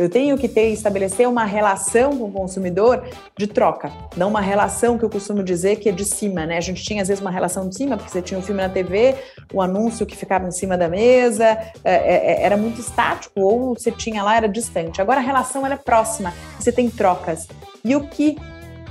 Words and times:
Eu 0.00 0.08
tenho 0.08 0.38
que 0.38 0.48
ter 0.48 0.70
estabelecer 0.70 1.28
uma 1.28 1.44
relação 1.44 2.16
com 2.16 2.24
o 2.24 2.32
consumidor 2.32 3.06
de 3.36 3.46
troca, 3.46 3.92
não 4.16 4.28
uma 4.30 4.40
relação 4.40 4.96
que 4.96 5.04
eu 5.04 5.10
costumo 5.10 5.44
dizer 5.44 5.76
que 5.76 5.90
é 5.90 5.92
de 5.92 6.06
cima, 6.06 6.46
né? 6.46 6.56
A 6.56 6.60
gente 6.62 6.82
tinha 6.82 7.02
às 7.02 7.08
vezes 7.08 7.20
uma 7.20 7.30
relação 7.30 7.68
de 7.68 7.76
cima, 7.76 7.98
porque 7.98 8.10
você 8.10 8.22
tinha 8.22 8.40
um 8.40 8.42
filme 8.42 8.62
na 8.62 8.70
TV, 8.70 9.14
o 9.52 9.60
anúncio 9.60 10.06
que 10.06 10.16
ficava 10.16 10.48
em 10.48 10.50
cima 10.52 10.74
da 10.78 10.88
mesa, 10.88 11.44
é, 11.44 11.92
é, 11.92 12.32
é, 12.32 12.42
era 12.44 12.56
muito 12.56 12.80
estático, 12.80 13.42
ou 13.42 13.74
você 13.74 13.92
tinha 13.92 14.22
lá, 14.22 14.38
era 14.38 14.48
distante. 14.48 15.02
Agora 15.02 15.20
a 15.20 15.22
relação 15.22 15.66
ela 15.66 15.74
é 15.74 15.78
próxima, 15.78 16.32
você 16.58 16.72
tem 16.72 16.88
trocas. 16.88 17.46
E 17.84 17.94
o 17.94 18.08
que 18.08 18.38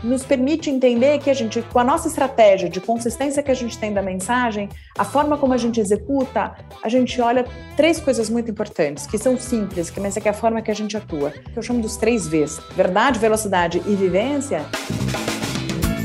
nos 0.04 0.24
permite 0.24 0.70
entender 0.70 1.20
que 1.20 1.30
a 1.30 1.34
gente, 1.34 1.62
com 1.62 1.80
a 1.80 1.84
nossa 1.84 2.08
estratégia 2.08 2.70
de 2.70 2.80
consistência 2.80 3.44
que 3.44 3.52
a 3.52 3.56
gente 3.56 3.78
tem 3.78 3.94
da 3.94 4.02
mensagem, 4.02 4.70
a 4.98 5.04
forma 5.04 5.38
como 5.38 5.54
a 5.54 5.58
gente 5.58 5.80
executa, 5.80 6.56
a 6.82 6.90
gente 6.90 7.20
olha 7.22 7.46
três 7.76 8.00
coisas 8.00 8.30
muito 8.30 8.52
importantes, 8.52 9.06
que 9.06 9.18
são 9.18 9.38
simples, 9.38 9.90
que 9.90 10.00
mas 10.00 10.16
é 10.18 10.22
que 10.22 10.28
é 10.28 10.32
a 10.32 10.34
forma 10.34 10.62
que 10.62 10.72
a 10.72 10.76
gente 10.76 10.96
atua. 10.96 11.34
Eu 11.56 11.62
chamo 11.62 11.82
dos 11.82 11.98
três 11.98 12.28
Vs: 12.28 12.60
verdade, 12.76 13.20
velocidade 13.20 13.82
e 13.86 13.96
vivência. 13.96 14.66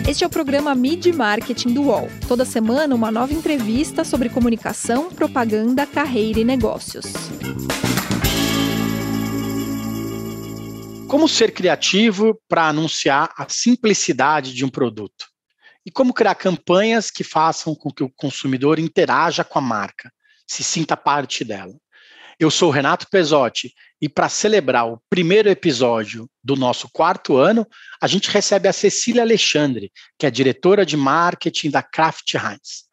Este 0.07 0.23
é 0.23 0.27
o 0.27 0.31
programa 0.31 0.75
Mid 0.75 1.07
Marketing 1.07 1.73
do 1.73 1.85
UOL. 1.85 2.09
Toda 2.29 2.45
semana, 2.45 2.95
uma 2.95 3.11
nova 3.11 3.33
entrevista 3.33 4.05
sobre 4.05 4.29
comunicação, 4.29 5.09
propaganda, 5.09 5.87
carreira 5.87 6.41
e 6.41 6.45
negócios. 6.45 7.07
Como 11.09 11.29
ser 11.29 11.53
criativo 11.53 12.41
para 12.49 12.69
anunciar 12.69 13.33
a 13.37 13.47
simplicidade 13.49 14.53
de 14.53 14.65
um 14.65 14.69
produto? 14.69 15.27
E 15.87 15.91
como 15.91 16.15
criar 16.15 16.35
campanhas 16.35 17.11
que 17.11 17.23
façam 17.23 17.75
com 17.75 17.91
que 17.91 18.03
o 18.03 18.11
consumidor 18.11 18.79
interaja 18.79 19.45
com 19.45 19.59
a 19.59 19.63
marca, 19.63 20.11
se 20.47 20.65
sinta 20.65 20.97
parte 20.97 21.45
dela? 21.45 21.75
Eu 22.39 22.51
sou 22.51 22.71
Renato 22.71 23.07
Pesotti 23.11 23.73
e 24.01 24.09
para 24.09 24.29
celebrar 24.29 24.89
o 24.89 25.01
primeiro 25.09 25.49
episódio 25.49 26.29
do 26.43 26.57
nosso 26.57 26.89
quarto 26.93 27.37
ano, 27.37 27.67
a 28.01 28.07
gente 28.07 28.31
recebe 28.31 28.67
a 28.67 28.73
Cecília 28.73 29.23
Alexandre, 29.23 29.93
que 30.19 30.27
é 30.27 30.31
diretora 30.31 30.85
de 30.85 30.97
marketing 30.97 31.71
da 31.71 31.83
Kraft 31.83 32.35
Heinz. 32.35 32.85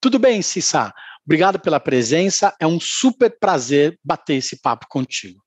Tudo 0.00 0.18
bem, 0.18 0.42
Cissa? 0.42 0.92
Obrigado 1.24 1.58
pela 1.58 1.80
presença. 1.80 2.54
É 2.60 2.66
um 2.66 2.78
super 2.78 3.36
prazer 3.38 3.98
bater 4.04 4.34
esse 4.34 4.60
papo 4.60 4.86
contigo. 4.88 5.41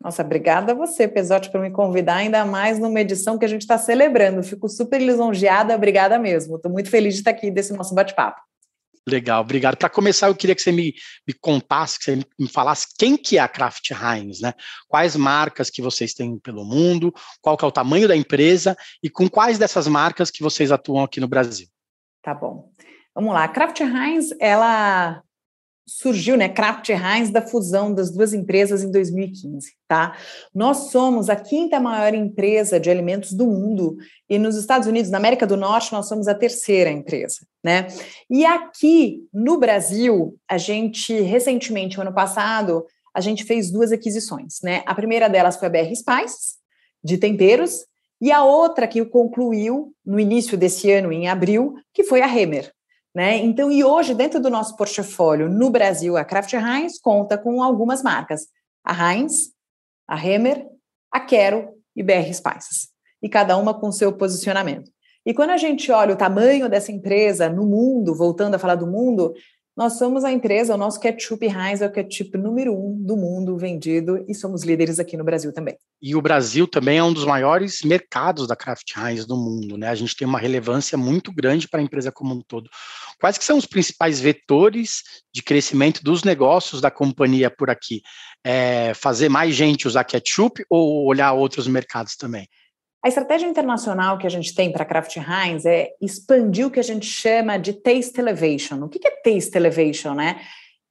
Nossa, 0.00 0.22
obrigada 0.22 0.72
a 0.72 0.74
você, 0.74 1.06
Pesote, 1.06 1.50
por 1.50 1.60
me 1.60 1.70
convidar, 1.70 2.16
ainda 2.16 2.42
mais 2.44 2.78
numa 2.78 3.00
edição 3.00 3.38
que 3.38 3.44
a 3.44 3.48
gente 3.48 3.62
está 3.62 3.76
celebrando. 3.76 4.42
Fico 4.42 4.66
super 4.66 4.98
lisonjeada, 4.98 5.74
obrigada 5.74 6.18
mesmo. 6.18 6.56
Estou 6.56 6.72
muito 6.72 6.88
feliz 6.88 7.14
de 7.14 7.20
estar 7.20 7.32
aqui 7.32 7.50
desse 7.50 7.74
nosso 7.74 7.94
bate-papo. 7.94 8.40
Legal, 9.06 9.42
obrigado. 9.42 9.76
Para 9.76 9.90
começar, 9.90 10.28
eu 10.28 10.34
queria 10.34 10.54
que 10.54 10.62
você 10.62 10.72
me, 10.72 10.94
me 11.26 11.34
contasse, 11.34 11.98
que 11.98 12.04
você 12.04 12.24
me 12.38 12.48
falasse 12.48 12.86
quem 12.98 13.16
que 13.16 13.36
é 13.36 13.40
a 13.40 13.48
Kraft 13.48 13.90
Heinz, 13.90 14.40
né? 14.40 14.54
Quais 14.88 15.16
marcas 15.16 15.68
que 15.68 15.82
vocês 15.82 16.14
têm 16.14 16.38
pelo 16.38 16.64
mundo, 16.64 17.12
qual 17.42 17.56
que 17.56 17.64
é 17.64 17.68
o 17.68 17.72
tamanho 17.72 18.08
da 18.08 18.16
empresa 18.16 18.76
e 19.02 19.10
com 19.10 19.28
quais 19.28 19.58
dessas 19.58 19.86
marcas 19.86 20.30
que 20.30 20.42
vocês 20.42 20.72
atuam 20.72 21.04
aqui 21.04 21.20
no 21.20 21.28
Brasil. 21.28 21.66
Tá 22.22 22.34
bom. 22.34 22.70
Vamos 23.14 23.34
lá. 23.34 23.44
A 23.44 23.48
Kraft 23.48 23.80
Heinz, 23.80 24.34
ela 24.38 25.22
surgiu, 25.90 26.36
né, 26.36 26.48
Kraft 26.48 26.88
Heinz, 26.88 27.30
da 27.30 27.42
fusão 27.42 27.92
das 27.92 28.10
duas 28.10 28.32
empresas 28.32 28.84
em 28.84 28.90
2015, 28.92 29.72
tá? 29.88 30.16
Nós 30.54 30.90
somos 30.90 31.28
a 31.28 31.34
quinta 31.34 31.80
maior 31.80 32.14
empresa 32.14 32.78
de 32.78 32.88
alimentos 32.88 33.32
do 33.32 33.44
mundo 33.44 33.96
e 34.28 34.38
nos 34.38 34.56
Estados 34.56 34.86
Unidos, 34.86 35.10
na 35.10 35.18
América 35.18 35.46
do 35.46 35.56
Norte, 35.56 35.92
nós 35.92 36.06
somos 36.06 36.28
a 36.28 36.34
terceira 36.34 36.90
empresa, 36.90 37.40
né? 37.62 37.88
E 38.30 38.44
aqui 38.44 39.26
no 39.34 39.58
Brasil, 39.58 40.36
a 40.48 40.56
gente 40.56 41.20
recentemente, 41.20 42.00
ano 42.00 42.14
passado, 42.14 42.86
a 43.12 43.20
gente 43.20 43.42
fez 43.42 43.70
duas 43.70 43.90
aquisições, 43.90 44.60
né? 44.62 44.84
A 44.86 44.94
primeira 44.94 45.28
delas 45.28 45.56
foi 45.56 45.66
a 45.66 45.70
BR 45.70 45.92
Spices, 45.94 46.58
de 47.02 47.18
temperos, 47.18 47.84
e 48.20 48.30
a 48.30 48.44
outra 48.44 48.86
que 48.86 49.04
concluiu 49.04 49.92
no 50.06 50.20
início 50.20 50.56
desse 50.56 50.90
ano, 50.92 51.12
em 51.12 51.26
abril, 51.26 51.74
que 51.92 52.04
foi 52.04 52.20
a 52.20 52.28
Hemer, 52.28 52.70
né? 53.14 53.36
Então, 53.38 53.70
e 53.70 53.82
hoje, 53.82 54.14
dentro 54.14 54.40
do 54.40 54.50
nosso 54.50 54.76
portfólio 54.76 55.48
no 55.48 55.70
Brasil, 55.70 56.16
a 56.16 56.24
Kraft 56.24 56.52
Heinz 56.52 57.00
conta 57.00 57.36
com 57.36 57.62
algumas 57.62 58.02
marcas: 58.02 58.46
a 58.84 59.12
Heinz, 59.12 59.52
a 60.08 60.16
Hemer, 60.16 60.66
a 61.10 61.20
Quero 61.20 61.68
e 61.94 62.02
BR 62.02 62.32
Spices. 62.32 62.88
E 63.22 63.28
cada 63.28 63.56
uma 63.56 63.74
com 63.74 63.92
seu 63.92 64.12
posicionamento. 64.12 64.90
E 65.26 65.34
quando 65.34 65.50
a 65.50 65.56
gente 65.56 65.92
olha 65.92 66.14
o 66.14 66.16
tamanho 66.16 66.68
dessa 66.68 66.90
empresa 66.90 67.48
no 67.48 67.66
mundo, 67.66 68.14
voltando 68.14 68.54
a 68.54 68.58
falar 68.58 68.76
do 68.76 68.86
mundo, 68.86 69.34
nós 69.80 69.96
somos 69.96 70.24
a 70.24 70.30
empresa, 70.30 70.74
o 70.74 70.76
nosso 70.76 71.00
ketchup 71.00 71.46
Heinz 71.46 71.80
é 71.80 71.86
o 71.86 71.90
ketchup 71.90 72.36
número 72.36 72.70
um 72.70 73.02
do 73.02 73.16
mundo 73.16 73.56
vendido 73.56 74.22
e 74.28 74.34
somos 74.34 74.62
líderes 74.62 74.98
aqui 74.98 75.16
no 75.16 75.24
Brasil 75.24 75.54
também. 75.54 75.74
E 76.02 76.14
o 76.14 76.20
Brasil 76.20 76.68
também 76.68 76.98
é 76.98 77.02
um 77.02 77.14
dos 77.14 77.24
maiores 77.24 77.80
mercados 77.82 78.46
da 78.46 78.54
Kraft 78.54 78.94
Heinz 78.94 79.24
do 79.24 79.38
mundo, 79.38 79.78
né? 79.78 79.88
A 79.88 79.94
gente 79.94 80.14
tem 80.14 80.28
uma 80.28 80.38
relevância 80.38 80.98
muito 80.98 81.32
grande 81.32 81.66
para 81.66 81.80
a 81.80 81.82
empresa 81.82 82.12
como 82.12 82.34
um 82.34 82.42
todo. 82.42 82.68
Quais 83.18 83.38
que 83.38 83.44
são 83.44 83.56
os 83.56 83.64
principais 83.64 84.20
vetores 84.20 85.02
de 85.32 85.42
crescimento 85.42 86.04
dos 86.04 86.24
negócios 86.24 86.82
da 86.82 86.90
companhia 86.90 87.50
por 87.50 87.70
aqui? 87.70 88.02
É 88.44 88.92
fazer 88.92 89.30
mais 89.30 89.54
gente 89.54 89.88
usar 89.88 90.04
ketchup 90.04 90.62
ou 90.68 91.06
olhar 91.06 91.32
outros 91.32 91.66
mercados 91.66 92.16
também? 92.16 92.46
A 93.02 93.08
estratégia 93.08 93.46
internacional 93.46 94.18
que 94.18 94.26
a 94.26 94.30
gente 94.30 94.54
tem 94.54 94.70
para 94.70 94.84
Kraft 94.84 95.16
Heinz 95.16 95.64
é 95.64 95.90
expandir 96.02 96.66
o 96.66 96.70
que 96.70 96.80
a 96.80 96.84
gente 96.84 97.06
chama 97.06 97.56
de 97.56 97.72
taste 97.72 98.20
elevation. 98.20 98.82
O 98.82 98.88
que 98.88 99.00
é 99.06 99.10
taste 99.10 99.56
elevation, 99.56 100.12
né? 100.12 100.38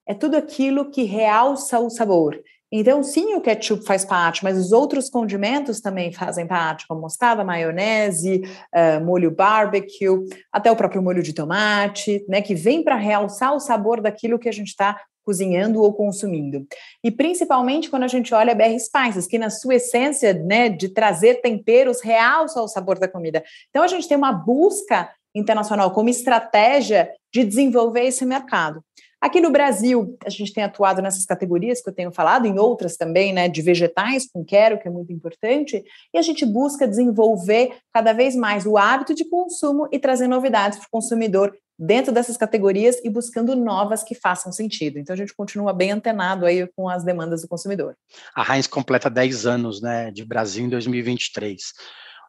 É 0.08 0.16
tudo 0.16 0.36
aquilo 0.36 0.90
que 0.90 1.04
realça 1.04 1.80
o 1.80 1.90
sabor. 1.90 2.42
Então, 2.72 3.04
sim, 3.04 3.36
o 3.36 3.42
ketchup 3.42 3.84
faz 3.84 4.06
parte, 4.06 4.44
mas 4.44 4.58
os 4.58 4.72
outros 4.72 5.10
condimentos 5.10 5.82
também 5.82 6.12
fazem 6.12 6.48
parte, 6.48 6.88
como 6.88 7.02
mostarda, 7.02 7.44
maionese, 7.44 8.44
uh, 8.74 9.04
molho 9.04 9.32
barbecue, 9.32 10.28
até 10.52 10.72
o 10.72 10.76
próprio 10.76 11.02
molho 11.02 11.24
de 11.24 11.34
tomate, 11.34 12.24
né, 12.28 12.42
que 12.44 12.54
vem 12.54 12.84
para 12.84 12.96
realçar 12.96 13.56
o 13.56 13.60
sabor 13.60 14.02
daquilo 14.02 14.38
que 14.38 14.50
a 14.50 14.52
gente 14.52 14.68
está 14.68 15.00
cozinhando 15.30 15.80
ou 15.84 15.94
consumindo. 15.94 16.66
E 17.04 17.12
principalmente 17.12 17.88
quando 17.88 18.02
a 18.02 18.08
gente 18.08 18.34
olha 18.34 18.56
BR 18.56 18.80
Spices, 18.80 19.28
que 19.28 19.38
na 19.38 19.52
sua 19.52 19.76
essência, 19.76 20.34
né, 20.34 20.70
de 20.70 20.90
trazer 20.90 21.36
temperos 21.36 22.02
realça 22.02 22.60
o 22.60 22.68
sabor 22.68 22.98
da 22.98 23.08
comida. 23.08 23.44
Então 23.70 23.84
a 23.84 23.88
gente 23.88 24.08
tem 24.08 24.18
uma 24.18 24.34
busca 24.34 25.08
internacional 25.36 25.92
como 25.92 26.10
estratégia 26.10 27.12
de 27.32 27.44
desenvolver 27.44 28.06
esse 28.06 28.26
mercado. 28.26 28.84
Aqui 29.22 29.40
no 29.40 29.52
Brasil, 29.52 30.18
a 30.26 30.32
gente 30.32 30.52
tem 30.52 30.64
atuado 30.64 31.00
nessas 31.00 31.26
categorias 31.26 31.80
que 31.80 31.90
eu 31.90 31.94
tenho 31.94 32.12
falado, 32.12 32.48
em 32.48 32.58
outras 32.58 32.98
também, 32.98 33.32
né, 33.32 33.48
de 33.48 33.62
vegetais 33.62 34.28
com 34.32 34.44
quero, 34.44 34.80
que 34.80 34.88
é 34.88 34.92
muito 34.92 35.14
importante, 35.14 35.84
e 36.12 36.18
a 36.18 36.24
gente 36.24 36.44
busca 36.44 36.88
desenvolver 36.88 37.76
cada 37.94 38.14
vez 38.14 38.36
mais 38.36 38.66
o 38.66 38.80
hábito 38.80 39.14
de 39.14 39.26
consumo 39.26 39.88
e 39.92 40.00
trazer 40.00 40.26
novidades 40.26 40.80
para 40.80 40.88
o 40.88 40.92
consumidor 40.92 41.56
dentro 41.80 42.12
dessas 42.12 42.36
categorias 42.36 42.98
e 43.06 43.10
buscando 43.10 43.56
novas 43.56 44.04
que 44.04 44.14
façam 44.14 44.52
sentido. 44.52 45.00
Então 45.00 45.14
a 45.14 45.18
gente 45.18 45.34
continua 45.34 45.72
bem 45.72 45.92
antenado 45.92 46.46
aí 46.46 46.68
com 46.76 46.90
as 46.90 47.06
demandas 47.06 47.42
do 47.42 47.48
consumidor. 47.48 47.96
A 48.36 48.54
Heinz 48.54 48.68
completa 48.68 49.10
10 49.10 49.46
anos 49.46 49.82
né, 49.82 50.12
de 50.12 50.26
Brasil 50.26 50.66
em 50.66 50.70
2023. 50.70 51.62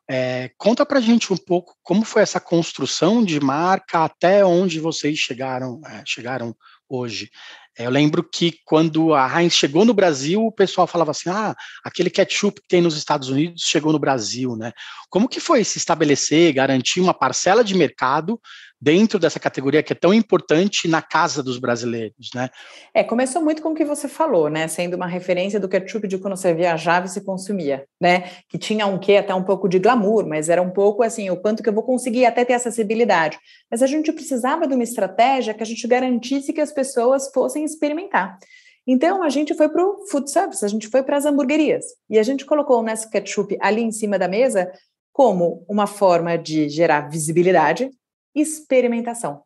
É, 0.08 0.50
conta 0.56 0.86
para 0.86 1.00
gente 1.00 1.32
um 1.32 1.36
pouco 1.36 1.74
como 1.82 2.04
foi 2.04 2.22
essa 2.22 2.40
construção 2.40 3.24
de 3.24 3.40
marca 3.40 4.04
até 4.04 4.44
onde 4.44 4.78
vocês 4.78 5.18
chegaram, 5.18 5.80
é, 5.84 6.02
chegaram 6.06 6.54
hoje. 6.88 7.30
É, 7.78 7.86
eu 7.86 7.90
lembro 7.90 8.22
que 8.22 8.56
quando 8.64 9.14
a 9.14 9.40
Heinz 9.40 9.54
chegou 9.54 9.84
no 9.84 9.94
Brasil, 9.94 10.44
o 10.44 10.52
pessoal 10.52 10.86
falava 10.86 11.12
assim: 11.12 11.30
ah, 11.30 11.54
aquele 11.84 12.10
ketchup 12.10 12.60
que 12.60 12.68
tem 12.68 12.80
nos 12.80 12.96
Estados 12.96 13.28
Unidos 13.28 13.62
chegou 13.62 13.92
no 13.92 13.98
Brasil, 13.98 14.56
né? 14.56 14.72
Como 15.08 15.28
que 15.28 15.38
foi 15.38 15.62
se 15.62 15.78
estabelecer, 15.78 16.52
garantir 16.52 17.00
uma 17.00 17.14
parcela 17.14 17.62
de 17.62 17.76
mercado 17.76 18.40
dentro 18.80 19.18
dessa 19.18 19.38
categoria 19.38 19.82
que 19.82 19.92
é 19.92 19.96
tão 19.96 20.14
importante 20.14 20.88
na 20.88 21.02
casa 21.02 21.42
dos 21.42 21.58
brasileiros, 21.58 22.30
né? 22.34 22.48
É, 22.94 23.04
começou 23.04 23.42
muito 23.42 23.60
com 23.60 23.70
o 23.70 23.74
que 23.74 23.84
você 23.84 24.08
falou, 24.08 24.48
né? 24.48 24.66
Sendo 24.68 24.94
uma 24.94 25.06
referência 25.06 25.60
do 25.60 25.68
ketchup 25.68 26.08
de 26.08 26.16
quando 26.16 26.36
você 26.36 26.54
viajava 26.54 27.06
e 27.06 27.08
se 27.08 27.20
consumia, 27.20 27.84
né? 28.00 28.30
Que 28.48 28.56
tinha 28.56 28.86
um 28.86 28.98
quê 28.98 29.16
até 29.16 29.34
um 29.34 29.44
pouco 29.44 29.68
de 29.68 29.78
glamour, 29.78 30.26
mas 30.26 30.48
era 30.48 30.62
um 30.62 30.70
pouco 30.70 31.02
assim, 31.02 31.28
o 31.28 31.36
quanto 31.36 31.62
que 31.62 31.68
eu 31.68 31.74
vou 31.74 31.82
conseguir 31.82 32.24
até 32.24 32.44
ter 32.44 32.54
acessibilidade. 32.54 33.38
Mas 33.70 33.82
a 33.82 33.86
gente 33.86 34.12
precisava 34.12 34.66
de 34.66 34.74
uma 34.74 34.84
estratégia 34.84 35.52
que 35.52 35.62
a 35.62 35.66
gente 35.66 35.86
garantisse 35.86 36.52
que 36.52 36.60
as 36.60 36.72
pessoas 36.72 37.30
fossem 37.32 37.64
experimentar. 37.64 38.38
Então 38.86 39.22
a 39.22 39.28
gente 39.28 39.54
foi 39.54 39.68
para 39.68 39.84
o 39.84 40.06
food 40.10 40.30
service, 40.30 40.64
a 40.64 40.68
gente 40.68 40.88
foi 40.88 41.02
para 41.02 41.16
as 41.16 41.26
hamburguerias 41.26 41.84
e 42.08 42.18
a 42.18 42.22
gente 42.22 42.46
colocou 42.46 42.80
o 42.80 42.82
Nesse 42.82 43.10
Ketchup 43.10 43.56
ali 43.60 43.82
em 43.82 43.92
cima 43.92 44.18
da 44.18 44.26
mesa 44.26 44.70
como 45.12 45.64
uma 45.68 45.86
forma 45.86 46.38
de 46.38 46.68
gerar 46.68 47.08
visibilidade, 47.10 47.90
experimentação. 48.34 49.42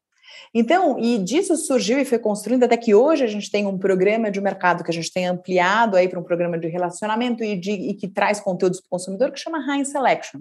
Então, 0.52 0.98
e 0.98 1.18
disso 1.18 1.56
surgiu 1.56 1.98
e 1.98 2.04
foi 2.04 2.18
construindo 2.18 2.64
até 2.64 2.76
que 2.76 2.94
hoje 2.94 3.24
a 3.24 3.26
gente 3.26 3.50
tem 3.50 3.66
um 3.66 3.78
programa 3.78 4.30
de 4.30 4.40
mercado 4.40 4.84
que 4.84 4.90
a 4.90 4.94
gente 4.94 5.12
tem 5.12 5.26
ampliado 5.26 5.96
aí 5.96 6.08
para 6.08 6.18
um 6.18 6.22
programa 6.22 6.58
de 6.58 6.68
relacionamento 6.68 7.42
e, 7.42 7.56
de, 7.56 7.72
e 7.72 7.94
que 7.94 8.08
traz 8.08 8.40
conteúdos 8.40 8.80
para 8.80 8.86
o 8.86 8.90
consumidor 8.90 9.32
que 9.32 9.40
chama 9.40 9.64
High 9.64 9.84
Selection, 9.84 10.40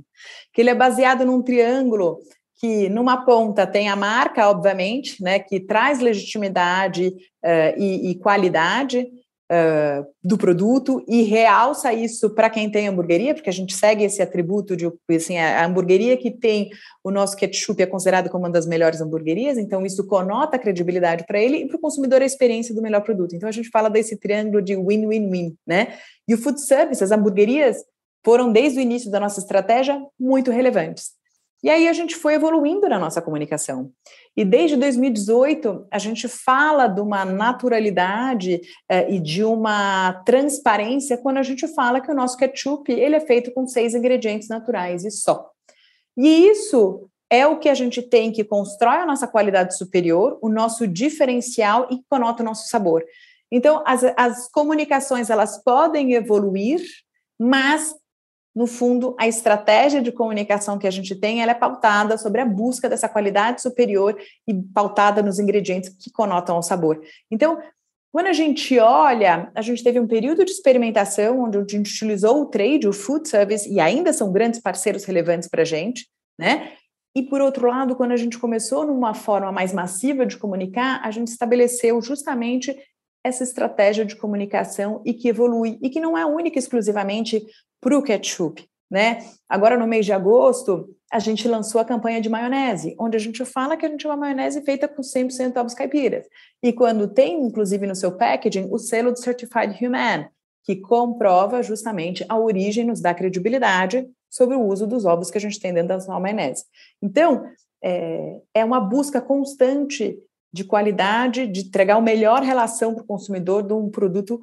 que 0.54 0.62
ele 0.62 0.70
é 0.70 0.76
baseado 0.76 1.26
num 1.26 1.42
triângulo 1.42 2.20
que 2.56 2.88
numa 2.90 3.26
ponta 3.26 3.68
tem 3.68 3.90
a 3.90 3.96
marca, 3.96 4.50
obviamente, 4.50 5.22
né, 5.22 5.38
que 5.38 5.60
traz 5.60 6.00
legitimidade 6.00 7.08
uh, 7.08 7.78
e, 7.78 8.12
e, 8.12 8.16
qualidade, 8.16 9.06
do 10.24 10.38
produto 10.38 11.04
e 11.08 11.24
realça 11.24 11.94
isso 11.94 12.30
para 12.30 12.50
quem 12.50 12.70
tem 12.70 12.88
hamburgueria, 12.88 13.34
porque 13.34 13.50
a 13.50 13.54
gente 13.54 13.76
segue 13.76 14.04
esse 14.04 14.22
atributo 14.22 14.76
de 14.76 14.92
assim, 15.10 15.38
a 15.38 15.66
hamburgueria 15.66 16.16
que 16.18 16.32
tem 16.32 16.70
o 17.04 17.12
nosso 17.12 17.36
ketchup 17.36 17.82
é 17.82 17.86
considerado 17.86 18.30
como 18.30 18.46
uma 18.46 18.52
das 18.52 18.66
melhores 18.66 19.02
hamburguerias, 19.02 19.58
então 19.58 19.86
isso 19.86 20.08
conota 20.08 20.56
a 20.56 20.60
credibilidade 20.60 21.26
para 21.26 21.40
ele 21.40 21.58
e 21.58 21.68
para 21.68 21.78
o 21.78 21.82
consumidor 21.82 22.22
a 22.22 22.26
experiência 22.26 22.74
do 22.74 22.82
melhor 22.82 23.02
produto. 23.02 23.36
Então 23.36 23.50
a 23.50 23.52
gente 23.52 23.70
fala 23.70 23.90
desse 23.90 24.18
triângulo 24.18 24.62
de 24.62 24.76
win-win-win, 24.76 25.56
né? 25.68 25.96
E 26.28 26.34
o 26.34 26.38
food 26.38 26.62
service, 26.62 27.04
as 27.04 27.12
hamburguerias 27.12 27.78
foram 28.24 28.52
desde 28.52 28.80
o 28.80 28.82
início 28.82 29.12
da 29.12 29.20
nossa 29.20 29.40
estratégia 29.40 30.02
muito 30.20 30.50
relevantes. 30.50 31.12
E 31.64 31.70
aí 31.70 31.88
a 31.88 31.94
gente 31.94 32.16
foi 32.16 32.34
evoluindo 32.34 32.90
na 32.90 33.00
nossa 33.00 33.22
comunicação. 33.22 33.90
E 34.36 34.44
desde 34.44 34.76
2018, 34.76 35.88
a 35.90 35.98
gente 35.98 36.28
fala 36.28 36.88
de 36.88 37.00
uma 37.00 37.24
naturalidade 37.24 38.60
eh, 38.90 39.14
e 39.14 39.20
de 39.20 39.46
uma 39.46 40.22
transparência 40.26 41.18
quando 41.18 41.38
a 41.38 41.44
gente 41.44 41.66
fala 41.74 42.02
que 42.02 42.12
o 42.12 42.16
nosso 42.16 42.36
ketchup 42.36 42.92
ele 42.92 43.16
é 43.16 43.20
feito 43.22 43.54
com 43.54 43.66
seis 43.66 43.96
ingredientes 43.96 44.50
naturais 44.50 45.06
e 45.06 45.12
só. 45.12 45.50
E 46.18 46.48
isso 46.48 47.10
é 47.30 47.48
o 47.48 47.58
que 47.58 47.70
a 47.70 47.74
gente 47.74 48.02
tem 48.02 48.32
que 48.32 48.44
constrói 48.44 48.98
a 48.98 49.06
nossa 49.06 49.28
qualidade 49.28 49.78
superior, 49.78 50.38
o 50.42 50.50
nosso 50.50 50.86
diferencial 50.86 51.88
e 51.90 52.02
conota 52.10 52.44
o 52.44 52.46
nosso 52.46 52.68
sabor. 52.68 53.04
Então, 53.50 53.82
as, 53.86 54.04
as 54.18 54.52
comunicações 54.52 55.30
elas 55.30 55.64
podem 55.64 56.14
evoluir, 56.14 56.82
mas 57.40 57.96
no 58.56 58.68
fundo, 58.68 59.16
a 59.20 59.28
estratégia 59.28 60.02
de 60.02 60.12
comunicação 60.12 60.78
que 60.78 60.86
a 60.86 60.92
gente 60.92 61.16
tem, 61.16 61.42
ela 61.42 61.52
é 61.52 61.56
pautada 61.56 62.18
sobre 62.18 62.40
a 62.40 62.46
busca 62.46 62.88
dessa 62.88 63.10
qualidade 63.10 63.62
superior 63.62 64.16
e 64.48 64.54
pautada 64.54 65.24
nos 65.24 65.40
ingredientes 65.40 65.90
que 65.90 66.12
conotam 66.12 66.58
o 66.58 66.62
sabor. 66.62 67.02
Então, 67.32 67.60
quando 68.12 68.28
a 68.28 68.34
gente 68.34 68.78
olha, 68.78 69.52
a 69.56 69.62
gente 69.64 69.84
teve 69.84 70.00
um 70.00 70.06
período 70.06 70.46
de 70.46 70.52
experimentação 70.52 71.42
onde 71.42 71.58
a 71.58 71.62
gente 71.62 71.92
utilizou 71.92 72.42
o 72.42 72.46
trade, 72.46 72.88
o 72.88 72.94
food 72.94 73.28
service, 73.28 73.68
e 73.68 73.80
ainda 73.80 74.14
são 74.14 74.32
grandes 74.32 74.60
parceiros 74.60 75.04
relevantes 75.04 75.50
para 75.50 75.64
a 75.64 75.66
gente, 75.66 76.08
né? 76.38 76.74
E 77.16 77.24
por 77.24 77.42
outro 77.42 77.68
lado, 77.68 77.96
quando 77.96 78.12
a 78.12 78.18
gente 78.18 78.38
começou 78.38 78.86
numa 78.86 79.16
forma 79.16 79.52
mais 79.52 79.74
massiva 79.74 80.28
de 80.28 80.38
comunicar, 80.38 81.02
a 81.04 81.10
gente 81.10 81.28
estabeleceu 81.28 82.00
justamente 82.02 82.76
essa 83.24 83.44
estratégia 83.44 84.06
de 84.06 84.16
comunicação 84.16 85.02
e 85.06 85.14
que 85.14 85.30
evolui 85.30 85.80
e 85.82 85.90
que 85.90 86.00
não 86.00 86.18
é 86.18 86.26
única 86.26 86.60
exclusivamente 86.60 87.46
para 87.80 87.98
o 87.98 88.04
ketchup. 88.04 88.68
Né? 88.92 89.26
Agora, 89.50 89.78
no 89.78 89.88
mês 89.88 90.06
de 90.06 90.14
agosto, 90.14 90.88
a 91.12 91.18
gente 91.18 91.48
lançou 91.48 91.82
a 91.82 91.86
campanha 91.86 92.22
de 92.22 92.30
maionese, 92.30 92.96
onde 93.00 93.18
a 93.18 93.20
gente 93.20 93.44
fala 93.44 93.76
que 93.76 93.86
a 93.86 93.90
gente 93.90 94.06
é 94.06 94.10
uma 94.10 94.18
maionese 94.18 94.62
feita 94.64 94.88
com 94.88 95.02
100% 95.02 95.58
ovos 95.58 95.74
caipiras. 95.74 96.28
E 96.62 96.72
quando 96.72 97.08
tem, 97.08 97.42
inclusive, 97.42 97.88
no 97.88 97.96
seu 97.96 98.12
packaging, 98.16 98.68
o 98.72 98.78
selo 98.78 99.12
do 99.12 99.20
Certified 99.20 99.84
Human, 99.84 100.28
que 100.64 100.76
comprova 100.76 101.64
justamente 101.64 102.24
a 102.30 102.38
origem, 102.38 102.86
nos 102.86 103.02
dá 103.02 103.14
credibilidade 103.14 104.08
sobre 104.30 104.56
o 104.56 104.62
uso 104.62 104.86
dos 104.86 105.06
ovos 105.06 105.32
que 105.32 105.38
a 105.38 105.42
gente 105.42 105.60
tem 105.60 105.74
dentro 105.74 105.90
da 105.90 105.96
nossa 105.96 106.20
maionese. 106.20 106.66
Então, 107.02 107.46
é, 107.84 108.40
é 108.54 108.66
uma 108.66 108.80
busca 108.80 109.20
constante 109.20 110.18
de 110.54 110.64
qualidade, 110.64 111.48
de 111.48 111.62
entregar 111.62 111.96
a 111.96 112.02
melhor 112.02 112.44
relação 112.44 112.94
para 112.94 113.04
o 113.04 113.08
consumidor 113.08 113.66
de 113.66 113.74
um 113.74 113.90
produto 113.90 114.40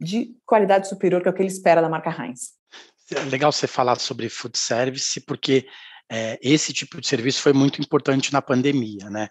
de 0.00 0.34
qualidade 0.44 0.88
superior, 0.88 1.22
que 1.22 1.28
é 1.28 1.30
o 1.30 1.34
que 1.34 1.40
ele 1.40 1.48
espera 1.48 1.80
da 1.80 1.88
marca 1.88 2.10
Heinz. 2.10 2.54
É 3.14 3.20
legal 3.24 3.52
você 3.52 3.66
falar 3.66 3.98
sobre 4.00 4.28
food 4.28 4.58
service, 4.58 5.20
porque 5.20 5.66
é, 6.10 6.38
esse 6.42 6.72
tipo 6.72 7.00
de 7.00 7.06
serviço 7.06 7.40
foi 7.40 7.52
muito 7.52 7.80
importante 7.80 8.32
na 8.32 8.42
pandemia, 8.42 9.08
né? 9.08 9.28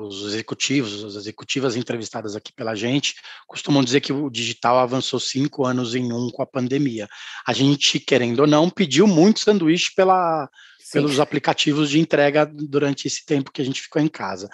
Os 0.00 0.24
executivos, 0.28 1.04
as 1.04 1.14
executivas 1.14 1.76
entrevistadas 1.76 2.36
aqui 2.36 2.52
pela 2.52 2.74
gente 2.74 3.14
costumam 3.46 3.82
dizer 3.82 4.00
que 4.00 4.12
o 4.12 4.30
digital 4.30 4.78
avançou 4.78 5.18
cinco 5.18 5.66
anos 5.66 5.94
em 5.94 6.12
um 6.12 6.30
com 6.30 6.42
a 6.42 6.46
pandemia. 6.46 7.08
A 7.46 7.52
gente, 7.52 7.98
querendo 7.98 8.40
ou 8.40 8.46
não, 8.46 8.70
pediu 8.70 9.06
muito 9.06 9.40
sanduíche 9.40 9.92
pela, 9.94 10.48
pelos 10.92 11.20
aplicativos 11.20 11.90
de 11.90 11.98
entrega 11.98 12.46
durante 12.46 13.06
esse 13.06 13.24
tempo 13.26 13.52
que 13.52 13.60
a 13.60 13.64
gente 13.64 13.82
ficou 13.82 14.00
em 14.00 14.08
casa. 14.08 14.48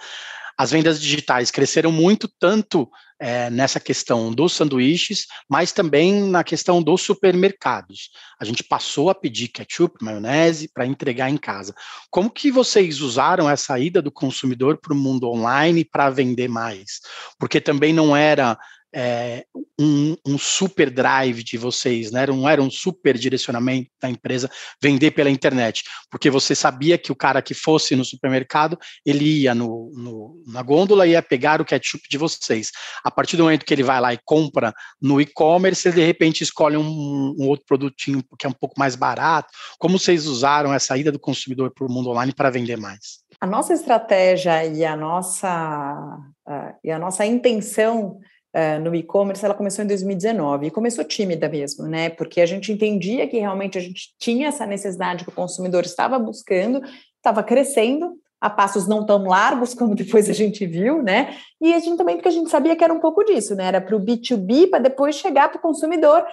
As 0.57 0.71
vendas 0.71 0.99
digitais 0.99 1.51
cresceram 1.51 1.91
muito, 1.91 2.27
tanto 2.39 2.89
é, 3.19 3.49
nessa 3.49 3.79
questão 3.79 4.31
dos 4.31 4.53
sanduíches, 4.53 5.25
mas 5.49 5.71
também 5.71 6.21
na 6.29 6.43
questão 6.43 6.81
dos 6.81 7.01
supermercados. 7.01 8.09
A 8.39 8.45
gente 8.45 8.63
passou 8.63 9.09
a 9.09 9.15
pedir 9.15 9.49
ketchup, 9.49 10.03
maionese 10.03 10.69
para 10.73 10.85
entregar 10.85 11.29
em 11.29 11.37
casa. 11.37 11.73
Como 12.09 12.29
que 12.29 12.51
vocês 12.51 13.01
usaram 13.01 13.49
essa 13.49 13.77
ida 13.79 14.01
do 14.01 14.11
consumidor 14.11 14.77
para 14.77 14.93
o 14.93 14.97
mundo 14.97 15.29
online 15.29 15.85
para 15.85 16.09
vender 16.09 16.47
mais? 16.47 17.01
Porque 17.39 17.59
também 17.59 17.93
não 17.93 18.15
era 18.15 18.57
é, 18.99 19.45
um, 19.79 20.15
um, 20.25 20.39
super 20.39 20.89
drive 20.89 21.43
de 21.43 21.55
vocês, 21.55 22.11
né? 22.11 22.25
não 22.25 22.49
era 22.49 22.59
um 22.59 22.71
super 22.71 23.15
direcionamento 23.15 23.91
da 24.01 24.09
empresa 24.09 24.49
vender 24.81 25.11
pela 25.11 25.29
internet, 25.29 25.83
porque 26.09 26.31
você 26.31 26.55
sabia 26.55 26.97
que 26.97 27.11
o 27.11 27.15
cara 27.15 27.39
que 27.39 27.53
fosse 27.53 27.95
no 27.95 28.03
supermercado, 28.03 28.75
ele 29.05 29.43
ia 29.43 29.53
no, 29.53 29.91
no, 29.93 30.43
na 30.47 30.63
gôndola 30.63 31.05
e 31.05 31.11
ia 31.11 31.21
pegar 31.21 31.61
o 31.61 31.65
ketchup 31.65 32.09
de 32.09 32.17
vocês. 32.17 32.71
A 33.03 33.11
partir 33.11 33.37
do 33.37 33.43
momento 33.43 33.65
que 33.65 33.73
ele 33.73 33.83
vai 33.83 34.01
lá 34.01 34.15
e 34.15 34.19
compra 34.25 34.73
no 34.99 35.21
e-commerce, 35.21 35.87
ele 35.87 35.97
de 35.97 36.03
repente 36.03 36.41
escolhe 36.41 36.75
um, 36.75 37.35
um, 37.37 37.47
outro 37.47 37.67
produtinho 37.67 38.23
que 38.39 38.47
é 38.47 38.49
um 38.49 38.53
pouco 38.59 38.79
mais 38.79 38.95
barato. 38.95 39.49
Como 39.77 39.99
vocês 39.99 40.25
usaram 40.25 40.73
essa 40.73 40.97
ida 40.97 41.11
do 41.11 41.19
consumidor 41.19 41.71
para 41.71 41.85
o 41.85 41.91
mundo 41.91 42.09
online 42.09 42.33
para 42.33 42.49
vender 42.49 42.77
mais? 42.77 43.19
A 43.39 43.45
nossa 43.45 43.73
estratégia 43.73 44.65
e 44.65 44.83
a 44.83 44.95
nossa, 44.95 46.19
uh, 46.49 46.73
e 46.83 46.89
a 46.89 46.97
nossa 46.97 47.23
intenção 47.23 48.17
uh, 48.55 48.79
no 48.81 48.93
e-commerce, 48.95 49.43
ela 49.43 49.53
começou 49.53 49.83
em 49.83 49.87
2019 49.87 50.67
e 50.67 50.71
começou 50.71 51.03
tímida 51.03 51.49
mesmo, 51.49 51.87
né? 51.87 52.09
Porque 52.09 52.41
a 52.41 52.45
gente 52.45 52.71
entendia 52.71 53.27
que 53.27 53.37
realmente 53.37 53.77
a 53.77 53.81
gente 53.81 54.13
tinha 54.19 54.47
essa 54.47 54.65
necessidade 54.65 55.23
que 55.23 55.29
o 55.29 55.33
consumidor 55.33 55.83
estava 55.83 56.17
buscando, 56.17 56.81
estava 57.17 57.43
crescendo 57.43 58.17
a 58.39 58.49
passos 58.49 58.87
não 58.87 59.05
tão 59.05 59.23
largos 59.25 59.73
como 59.73 59.95
depois 59.95 60.29
a 60.29 60.33
gente 60.33 60.65
viu, 60.65 61.01
né? 61.01 61.35
E 61.59 61.73
a 61.73 61.79
gente 61.79 61.97
também 61.97 62.15
porque 62.15 62.29
a 62.29 62.31
gente 62.31 62.49
sabia 62.49 62.75
que 62.75 62.83
era 62.83 62.93
um 62.93 62.99
pouco 62.99 63.23
disso, 63.23 63.55
né? 63.55 63.65
Era 63.65 63.81
para 63.81 63.95
o 63.95 63.99
B2B 63.99 64.69
para 64.69 64.79
depois 64.79 65.15
chegar 65.15 65.49
para 65.49 65.57
o 65.57 65.61
consumidor 65.61 66.25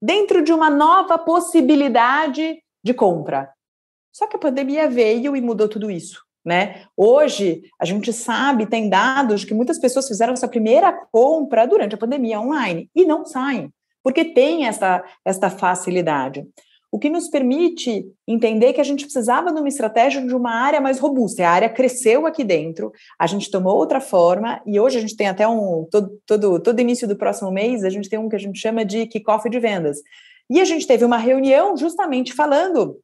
dentro 0.00 0.42
de 0.42 0.52
uma 0.52 0.70
nova 0.70 1.18
possibilidade 1.18 2.62
de 2.82 2.94
compra. 2.94 3.50
Só 4.12 4.26
que 4.26 4.36
a 4.36 4.38
pandemia 4.38 4.88
veio 4.88 5.36
e 5.36 5.40
mudou 5.40 5.68
tudo 5.68 5.90
isso. 5.90 6.27
Né? 6.48 6.84
Hoje, 6.96 7.60
a 7.78 7.84
gente 7.84 8.10
sabe, 8.10 8.64
tem 8.64 8.88
dados 8.88 9.44
que 9.44 9.52
muitas 9.52 9.78
pessoas 9.78 10.08
fizeram 10.08 10.32
essa 10.32 10.48
primeira 10.48 10.90
compra 11.12 11.66
durante 11.66 11.94
a 11.94 11.98
pandemia 11.98 12.40
online 12.40 12.88
e 12.96 13.04
não 13.04 13.26
saem, 13.26 13.70
porque 14.02 14.24
tem 14.24 14.64
essa, 14.64 15.04
essa 15.26 15.50
facilidade. 15.50 16.46
O 16.90 16.98
que 16.98 17.10
nos 17.10 17.28
permite 17.28 18.06
entender 18.26 18.72
que 18.72 18.80
a 18.80 18.84
gente 18.84 19.04
precisava 19.04 19.52
de 19.52 19.60
uma 19.60 19.68
estratégia 19.68 20.26
de 20.26 20.34
uma 20.34 20.50
área 20.50 20.80
mais 20.80 20.98
robusta. 20.98 21.46
A 21.46 21.50
área 21.50 21.68
cresceu 21.68 22.26
aqui 22.26 22.42
dentro, 22.42 22.92
a 23.18 23.26
gente 23.26 23.50
tomou 23.50 23.76
outra 23.76 24.00
forma, 24.00 24.62
e 24.64 24.80
hoje 24.80 24.96
a 24.96 25.02
gente 25.02 25.18
tem 25.18 25.28
até 25.28 25.46
um. 25.46 25.86
Todo, 25.90 26.18
todo, 26.24 26.60
todo 26.60 26.80
início 26.80 27.06
do 27.06 27.14
próximo 27.14 27.50
mês, 27.50 27.84
a 27.84 27.90
gente 27.90 28.08
tem 28.08 28.18
um 28.18 28.26
que 28.26 28.36
a 28.36 28.40
gente 28.40 28.58
chama 28.58 28.86
de 28.86 29.06
kickoff 29.06 29.50
de 29.50 29.60
vendas. 29.60 29.98
E 30.48 30.62
a 30.62 30.64
gente 30.64 30.86
teve 30.86 31.04
uma 31.04 31.18
reunião 31.18 31.76
justamente 31.76 32.32
falando 32.32 32.96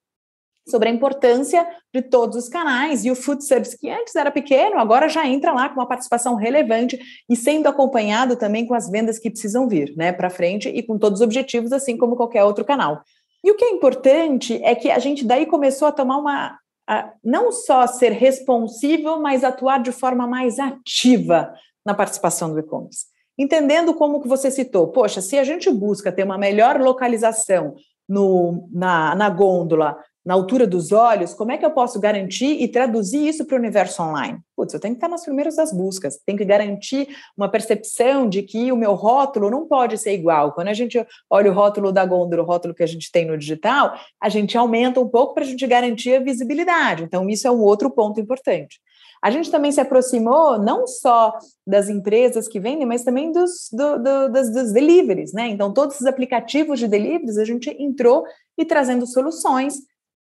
sobre 0.67 0.89
a 0.89 0.93
importância 0.93 1.67
de 1.93 2.03
todos 2.03 2.37
os 2.37 2.49
canais. 2.49 3.05
E 3.05 3.11
o 3.11 3.17
food 3.17 3.45
service, 3.45 3.79
que 3.79 3.91
antes 3.91 4.17
era 4.17 4.31
pequeno, 4.31 4.79
agora 4.79 5.09
já 5.09 5.27
entra 5.27 5.53
lá 5.53 5.69
com 5.69 5.81
uma 5.81 5.89
participação 5.89 6.35
relevante 6.35 6.99
e 7.29 7.37
sendo 7.37 7.69
acompanhado 7.69 8.37
também 8.37 8.67
com 8.67 8.75
as 8.75 8.89
vendas 8.89 9.19
que 9.19 9.31
precisam 9.31 9.69
vir 9.69 9.95
né, 9.97 10.13
para 10.13 10.31
frente 10.31 10.69
e 10.69 10.83
com 10.83 10.99
todos 10.99 11.21
os 11.21 11.25
objetivos, 11.25 11.73
assim 11.73 11.97
como 11.97 12.17
qualquer 12.17 12.45
outro 12.45 12.65
canal. 12.65 13.03
E 13.43 13.51
o 13.51 13.57
que 13.57 13.65
é 13.65 13.71
importante 13.71 14.59
é 14.63 14.75
que 14.75 14.91
a 14.91 14.99
gente 14.99 15.25
daí 15.25 15.45
começou 15.45 15.87
a 15.87 15.93
tomar 15.93 16.17
uma. 16.17 16.59
A, 16.89 17.13
não 17.23 17.51
só 17.51 17.87
ser 17.87 18.13
responsível, 18.13 19.21
mas 19.21 19.43
atuar 19.45 19.83
de 19.83 19.93
forma 19.93 20.27
mais 20.27 20.59
ativa 20.59 21.53
na 21.85 21.95
participação 21.95 22.53
do 22.53 22.59
e-commerce. 22.59 23.07
Entendendo 23.39 23.95
como 23.95 24.21
que 24.21 24.29
você 24.29 24.51
citou, 24.51 24.89
poxa, 24.89 25.21
se 25.21 25.39
a 25.39 25.45
gente 25.45 25.71
busca 25.71 26.13
ter 26.13 26.25
uma 26.25 26.39
melhor 26.39 26.81
localização 26.81 27.75
no, 28.09 28.69
na, 28.73 29.15
na 29.15 29.29
gôndola, 29.29 29.99
na 30.25 30.35
altura 30.35 30.67
dos 30.67 30.91
olhos, 30.91 31.35
como 31.35 31.53
é 31.53 31.59
que 31.59 31.67
eu 31.67 31.71
posso 31.71 32.01
garantir 32.01 32.63
e 32.63 32.67
traduzir 32.67 33.29
isso 33.29 33.45
para 33.45 33.57
o 33.57 33.59
universo 33.59 34.03
online? 34.03 34.39
Putz, 34.57 34.73
eu 34.73 34.81
tenho 34.81 34.95
que 34.95 34.99
estar 34.99 35.09
nas 35.09 35.25
primeiras 35.25 35.57
das 35.57 35.73
buscas, 35.73 36.19
tenho 36.25 36.39
que 36.39 36.45
garantir 36.45 37.09
uma 37.37 37.49
percepção 37.49 38.27
de 38.29 38.43
que 38.43 38.73
o 38.73 38.77
meu 38.77 38.95
rótulo 38.95 39.51
não 39.51 39.67
pode 39.67 39.99
ser 39.99 40.15
igual. 40.15 40.53
Quando 40.53 40.69
a 40.69 40.73
gente 40.73 41.05
olha 41.29 41.51
o 41.51 41.55
rótulo 41.55 41.93
da 41.93 42.07
Gondor, 42.07 42.41
o 42.41 42.45
rótulo 42.45 42.75
que 42.75 42.83
a 42.83 42.87
gente 42.87 43.13
tem 43.13 43.27
no 43.27 43.37
digital, 43.37 43.95
a 44.21 44.29
gente 44.31 44.57
aumenta 44.57 44.99
um 44.99 45.09
pouco 45.09 45.35
para 45.35 45.45
a 45.45 45.47
gente 45.47 45.67
garantir 45.67 46.15
a 46.15 46.21
visibilidade. 46.21 47.03
Então, 47.03 47.29
isso 47.29 47.47
é 47.47 47.51
um 47.51 47.61
outro 47.61 47.91
ponto 47.91 48.19
importante. 48.19 48.81
A 49.23 49.31
gente 49.31 49.51
também 49.51 49.73
se 49.73 49.81
aproximou 49.81 50.59
não 50.59 50.87
só 50.87 51.33
das 51.67 51.89
empresas 51.89 52.47
que 52.47 52.61
vendem, 52.61 52.87
mas 52.87 53.05
também 53.05 53.33
dos, 53.33 53.71
do, 53.73 53.99
do, 53.99 54.29
dos, 54.29 54.73
deliveries, 54.73 55.33
né? 55.33 55.49
Então, 55.49 55.73
todos 55.73 55.99
os 55.99 56.07
aplicativos 56.07 56.79
de 56.79 56.87
deliveries, 56.87 57.39
a 57.39 57.45
gente 57.45 57.71
entrou 57.71 58.25
e 58.59 58.67
trazendo 58.67 59.07
soluções 59.07 59.77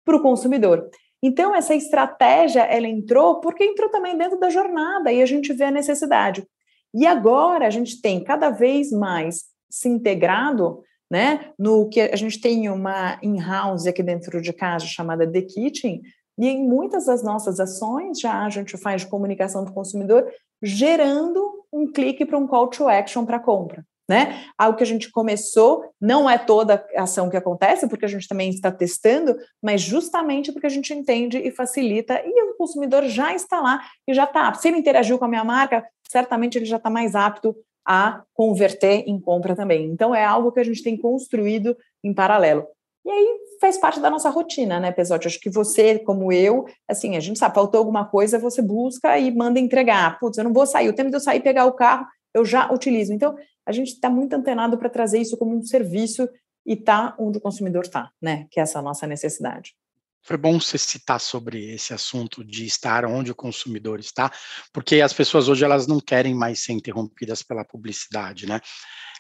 para 0.06 0.16
o 0.16 0.22
consumidor. 0.22 0.90
Então, 1.22 1.56
essa 1.56 1.74
estratégia, 1.74 2.62
ela 2.62 2.88
entrou 2.88 3.40
porque 3.40 3.64
entrou 3.64 3.90
também 3.90 4.18
dentro 4.18 4.40
da 4.40 4.50
jornada 4.50 5.12
e 5.12 5.22
a 5.22 5.26
gente 5.26 5.54
vê 5.54 5.66
a 5.66 5.72
necessidade. 5.72 6.46
E 6.94 7.08
agora 7.08 7.66
a 7.66 7.70
gente 7.70 8.02
tem 8.02 8.24
cada 8.24 8.50
vez 8.50 8.92
mais 8.92 9.46
integrado 9.86 10.84
né, 11.10 11.52
no 11.58 11.88
que 11.90 12.02
a 12.02 12.16
gente 12.16 12.42
tem 12.42 12.70
uma 12.70 13.20
in-house 13.22 13.88
aqui 13.88 14.04
dentro 14.04 14.42
de 14.42 14.52
casa 14.52 14.86
chamada 14.86 15.32
The 15.32 15.42
Kitchen, 15.44 16.02
e 16.38 16.48
em 16.48 16.68
muitas 16.68 17.06
das 17.06 17.24
nossas 17.24 17.60
ações 17.60 18.20
já 18.20 18.44
a 18.44 18.50
gente 18.50 18.76
faz 18.78 19.02
de 19.02 19.08
comunicação 19.08 19.64
do 19.64 19.72
consumidor 19.72 20.28
gerando 20.62 21.66
um 21.72 21.92
clique 21.92 22.26
para 22.26 22.38
um 22.38 22.48
call 22.48 22.68
to 22.68 22.88
action 22.88 23.26
para 23.26 23.40
compra. 23.40 23.86
Né? 24.10 24.44
Algo 24.58 24.78
que 24.78 24.84
a 24.84 24.88
gente 24.88 25.10
começou, 25.10 25.86
não 26.00 26.30
é 26.30 26.38
toda 26.38 26.86
ação 26.98 27.30
que 27.30 27.38
acontece, 27.38 27.88
porque 27.88 28.04
a 28.04 28.08
gente 28.10 28.28
também 28.28 28.50
está 28.50 28.70
testando, 28.70 29.38
mas 29.62 29.82
justamente 29.82 30.52
porque 30.52 30.68
a 30.68 30.70
gente 30.70 30.94
entende 30.94 31.38
e 31.38 31.50
facilita, 31.52 32.22
e 32.26 32.44
o 32.52 32.58
consumidor 32.58 33.06
já 33.06 33.34
está 33.34 33.62
lá 33.62 33.80
e 34.06 34.14
já 34.14 34.26
está. 34.26 34.54
Se 34.56 34.68
ele 34.68 34.78
interagiu 34.78 35.18
com 35.18 35.24
a 35.24 35.30
minha 35.30 35.46
marca, 35.46 35.86
certamente 36.10 36.58
ele 36.58 36.66
já 36.66 36.76
está 36.76 36.90
mais 36.90 37.16
apto 37.16 37.56
a 37.86 38.24
converter 38.34 39.04
em 39.08 39.20
compra 39.20 39.56
também. 39.56 39.86
Então, 39.86 40.14
é 40.14 40.24
algo 40.24 40.52
que 40.52 40.60
a 40.60 40.64
gente 40.64 40.84
tem 40.84 40.98
construído 40.98 41.76
em 42.04 42.14
paralelo. 42.14 42.66
E 43.06 43.10
aí 43.12 43.40
faz 43.60 43.78
parte 43.78 44.00
da 44.00 44.10
nossa 44.10 44.30
rotina, 44.30 44.80
né, 44.80 44.92
Pesote? 44.92 45.28
Acho 45.28 45.40
que 45.40 45.50
você, 45.50 46.00
como 46.00 46.32
eu, 46.32 46.66
assim, 46.88 47.18
a 47.18 47.20
gente 47.20 47.40
sabe, 47.40 47.56
faltou 47.56 47.80
alguma 47.80 48.06
coisa, 48.06 48.40
você 48.40 48.62
busca 48.62 49.18
e 49.18 49.34
manda 49.34 49.60
entregar. 49.60 50.18
Putz, 50.20 50.38
eu 50.38 50.44
não 50.44 50.54
vou 50.54 50.66
sair, 50.66 50.90
o 50.90 50.94
tempo 50.94 51.10
de 51.10 51.18
eu 51.18 51.20
sair 51.20 51.42
pegar 51.42 51.66
o 51.66 51.74
carro, 51.74 52.06
eu 52.34 52.46
já 52.46 52.72
utilizo. 52.72 53.14
Então, 53.14 53.36
a 53.66 53.72
gente 53.72 53.90
está 53.90 54.10
muito 54.10 54.34
antenado 54.34 54.78
para 54.78 54.90
trazer 54.90 55.20
isso 55.20 55.38
como 55.38 55.56
um 55.56 55.64
serviço 55.64 56.28
e 56.66 56.76
tá 56.76 57.16
onde 57.20 57.38
o 57.38 57.42
consumidor 57.42 57.84
está, 57.84 58.12
né? 58.22 58.48
Que 58.52 58.60
é 58.60 58.64
essa 58.64 58.82
nossa 58.82 59.06
necessidade. 59.06 59.76
Foi 60.22 60.38
bom 60.38 60.60
você 60.60 60.78
citar 60.78 61.20
sobre 61.20 61.74
esse 61.74 61.94
assunto 61.94 62.46
de 62.46 62.66
estar 62.66 63.04
onde 63.04 63.32
o 63.32 63.36
consumidor 63.36 64.00
está, 64.00 64.32
porque 64.72 65.02
as 65.02 65.12
pessoas 65.12 65.50
hoje 65.50 65.66
elas 65.66 65.86
não 65.86 66.00
querem 66.00 66.34
mais 66.34 66.64
ser 66.64 66.72
interrompidas 66.72 67.44
pela 67.44 67.66
publicidade, 67.66 68.48
né? 68.48 68.62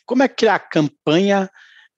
Como 0.06 0.24
é 0.24 0.30
que 0.30 0.48
a 0.48 0.58
campanha 0.58 1.50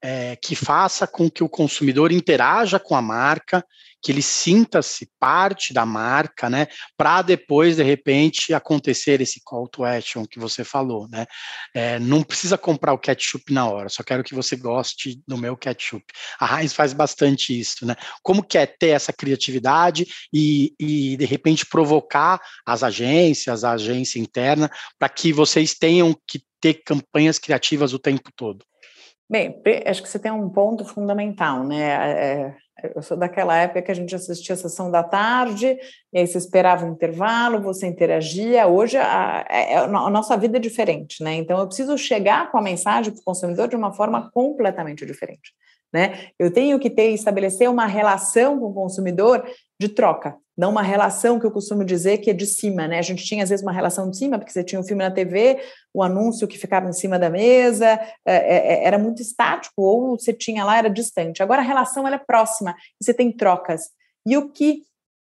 é, 0.02 0.36
que 0.36 0.54
faça 0.54 1.06
com 1.06 1.30
que 1.30 1.42
o 1.42 1.48
consumidor 1.48 2.12
interaja 2.12 2.78
com 2.78 2.94
a 2.94 3.02
marca, 3.02 3.64
que 4.02 4.12
ele 4.12 4.22
sinta-se 4.22 5.10
parte 5.18 5.74
da 5.74 5.84
marca, 5.84 6.48
né, 6.48 6.68
para 6.96 7.22
depois, 7.22 7.76
de 7.76 7.82
repente, 7.82 8.54
acontecer 8.54 9.20
esse 9.20 9.40
call 9.42 9.66
to 9.66 9.84
action 9.84 10.24
que 10.24 10.38
você 10.38 10.62
falou, 10.62 11.08
né, 11.08 11.26
é, 11.74 11.98
não 11.98 12.22
precisa 12.22 12.56
comprar 12.56 12.92
o 12.92 12.98
ketchup 12.98 13.52
na 13.52 13.68
hora, 13.68 13.88
só 13.88 14.04
quero 14.04 14.22
que 14.22 14.34
você 14.34 14.54
goste 14.54 15.20
do 15.26 15.36
meu 15.36 15.56
ketchup. 15.56 16.04
A 16.38 16.60
Heinz 16.60 16.72
faz 16.72 16.92
bastante 16.92 17.58
isso, 17.58 17.84
né, 17.84 17.96
como 18.22 18.44
que 18.44 18.58
é 18.58 18.66
ter 18.66 18.90
essa 18.90 19.12
criatividade 19.12 20.06
e, 20.32 20.72
e 20.78 21.16
de 21.16 21.24
repente, 21.24 21.66
provocar 21.66 22.40
as 22.64 22.84
agências, 22.84 23.64
a 23.64 23.72
agência 23.72 24.20
interna, 24.20 24.70
para 24.98 25.08
que 25.08 25.32
vocês 25.32 25.74
tenham 25.74 26.14
que 26.28 26.42
ter 26.60 26.74
campanhas 26.84 27.38
criativas 27.40 27.92
o 27.92 27.98
tempo 27.98 28.30
todo? 28.36 28.64
Bem, 29.28 29.60
acho 29.84 30.02
que 30.02 30.08
você 30.08 30.20
tem 30.20 30.30
um 30.30 30.48
ponto 30.48 30.84
fundamental, 30.84 31.64
né? 31.64 31.82
É, 31.82 32.54
é, 32.84 32.92
eu 32.94 33.02
sou 33.02 33.16
daquela 33.16 33.56
época 33.56 33.82
que 33.82 33.90
a 33.90 33.94
gente 33.94 34.14
assistia 34.14 34.54
a 34.54 34.58
sessão 34.58 34.88
da 34.88 35.02
tarde, 35.02 35.76
e 36.12 36.18
aí 36.18 36.26
você 36.26 36.38
esperava 36.38 36.86
um 36.86 36.92
intervalo, 36.92 37.60
você 37.60 37.88
interagia. 37.88 38.68
Hoje 38.68 38.96
a, 38.96 39.38
a, 39.38 39.44
é, 39.48 39.76
a 39.78 40.10
nossa 40.10 40.36
vida 40.36 40.58
é 40.58 40.60
diferente, 40.60 41.24
né? 41.24 41.34
Então 41.34 41.58
eu 41.58 41.66
preciso 41.66 41.98
chegar 41.98 42.52
com 42.52 42.58
a 42.58 42.62
mensagem 42.62 43.12
para 43.12 43.20
o 43.20 43.24
consumidor 43.24 43.66
de 43.66 43.74
uma 43.74 43.92
forma 43.92 44.30
completamente 44.30 45.04
diferente. 45.04 45.52
Né? 45.92 46.28
Eu 46.38 46.52
tenho 46.52 46.78
que 46.78 46.90
ter 46.90 47.10
estabelecer 47.10 47.70
uma 47.70 47.86
relação 47.86 48.58
com 48.58 48.66
o 48.66 48.74
consumidor 48.74 49.44
de 49.80 49.88
troca, 49.88 50.36
não 50.56 50.70
uma 50.70 50.82
relação 50.82 51.38
que 51.38 51.44
eu 51.44 51.50
costumo 51.50 51.84
dizer 51.84 52.18
que 52.18 52.30
é 52.30 52.32
de 52.32 52.46
cima, 52.46 52.88
né? 52.88 52.98
A 52.98 53.02
gente 53.02 53.24
tinha 53.24 53.42
às 53.42 53.50
vezes 53.50 53.62
uma 53.62 53.72
relação 53.72 54.10
de 54.10 54.16
cima, 54.16 54.38
porque 54.38 54.52
você 54.52 54.64
tinha 54.64 54.80
um 54.80 54.84
filme 54.84 55.02
na 55.02 55.10
TV, 55.10 55.60
o 55.92 56.02
anúncio 56.02 56.48
que 56.48 56.58
ficava 56.58 56.88
em 56.88 56.92
cima 56.92 57.18
da 57.18 57.28
mesa, 57.28 57.86
é, 57.86 58.34
é, 58.34 58.56
é, 58.56 58.84
era 58.84 58.98
muito 58.98 59.20
estático, 59.20 59.82
ou 59.82 60.18
você 60.18 60.32
tinha 60.32 60.64
lá, 60.64 60.78
era 60.78 60.88
distante. 60.88 61.42
Agora 61.42 61.60
a 61.60 61.64
relação 61.64 62.06
ela 62.06 62.16
é 62.16 62.24
próxima, 62.24 62.74
você 63.00 63.12
tem 63.12 63.30
trocas. 63.30 63.90
E 64.26 64.36
o 64.36 64.48
que 64.50 64.82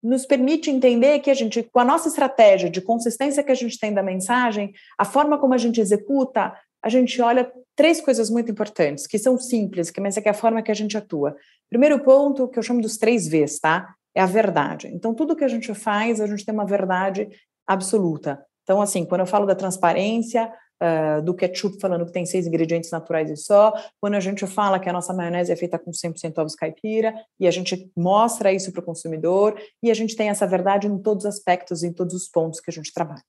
nos 0.03 0.27
permite 0.27 0.71
entender 0.71 1.21
que 1.21 1.31
a 1.31 1.35
gente, 1.35 1.63
com 1.63 1.81
a 1.81 1.85
nossa 1.85 2.09
estratégia 2.09 2.69
de 2.69 2.83
consistência 2.83 3.43
que 3.43 3.51
a 3.51 3.55
gente 3.55 3.79
tem 3.79 3.95
da 3.95 4.03
mensagem, 4.03 4.75
a 4.99 5.05
forma 5.05 5.39
como 5.39 5.55
a 5.55 5.59
gente 5.59 5.81
executa, 5.81 6.55
a 6.83 6.89
gente 6.91 7.21
olha 7.23 7.51
três 7.75 8.03
coisas 8.03 8.29
muito 8.29 8.53
importantes, 8.53 9.07
que 9.07 9.19
são 9.19 9.39
simples, 9.39 9.91
mas 9.99 10.19
é 10.19 10.21
que 10.21 10.29
é 10.29 10.31
a 10.31 10.35
forma 10.35 10.63
que 10.63 10.71
a 10.71 10.75
gente 10.75 10.99
atua. 10.99 11.35
Primeiro 11.71 11.99
ponto, 12.01 12.47
que 12.47 12.59
eu 12.59 12.63
chamo 12.63 12.83
dos 12.83 12.99
três 12.99 13.27
Vs, 13.27 13.59
tá? 13.59 13.95
É 14.15 14.21
a 14.21 14.27
verdade. 14.27 14.89
Então, 14.89 15.15
tudo 15.15 15.35
que 15.37 15.45
a 15.45 15.49
gente 15.49 15.75
faz, 15.75 16.21
a 16.21 16.27
gente 16.27 16.45
tem 16.45 16.55
uma 16.55 16.67
verdade 16.67 17.29
absoluta. 17.67 18.45
Então, 18.63 18.81
assim, 18.81 19.05
quando 19.05 19.23
eu 19.23 19.27
falo 19.27 19.47
da 19.47 19.55
transparência, 19.55 20.51
uh, 20.83 21.23
do 21.23 21.35
ketchup 21.35 21.79
falando 21.81 22.07
que 22.07 22.13
tem 22.13 22.25
seis 22.25 22.47
ingredientes 22.47 22.91
naturais 22.91 23.31
e 23.31 23.37
só, 23.37 23.73
quando 24.01 24.15
a 24.15 24.21
gente 24.21 24.47
fala 24.47 24.79
que 24.79 24.89
a 24.89 24.93
nossa 24.93 25.13
maionese 25.13 25.53
é 25.53 25.57
feita 25.57 25.79
com 25.79 25.91
100% 25.91 26.39
ovos 26.39 26.55
caipira, 26.55 27.15
e 27.39 27.47
a 27.47 27.51
gente 27.51 27.91
mostra 27.97 28.53
isso 28.53 28.73
para 28.73 28.81
o 28.81 28.85
consumidor, 28.85 29.59
e 29.83 29.91
a 29.91 29.95
gente 29.95 30.17
tem 30.17 30.29
essa 30.29 30.47
verdade 30.47 30.87
em 30.87 30.99
todos 30.99 31.25
os 31.25 31.35
aspectos, 31.35 31.83
em 31.83 31.93
todos 31.93 32.15
os 32.15 32.29
pontos 32.29 32.61
que 32.61 32.71
a 32.71 32.73
gente 32.73 32.93
trabalha. 32.93 33.23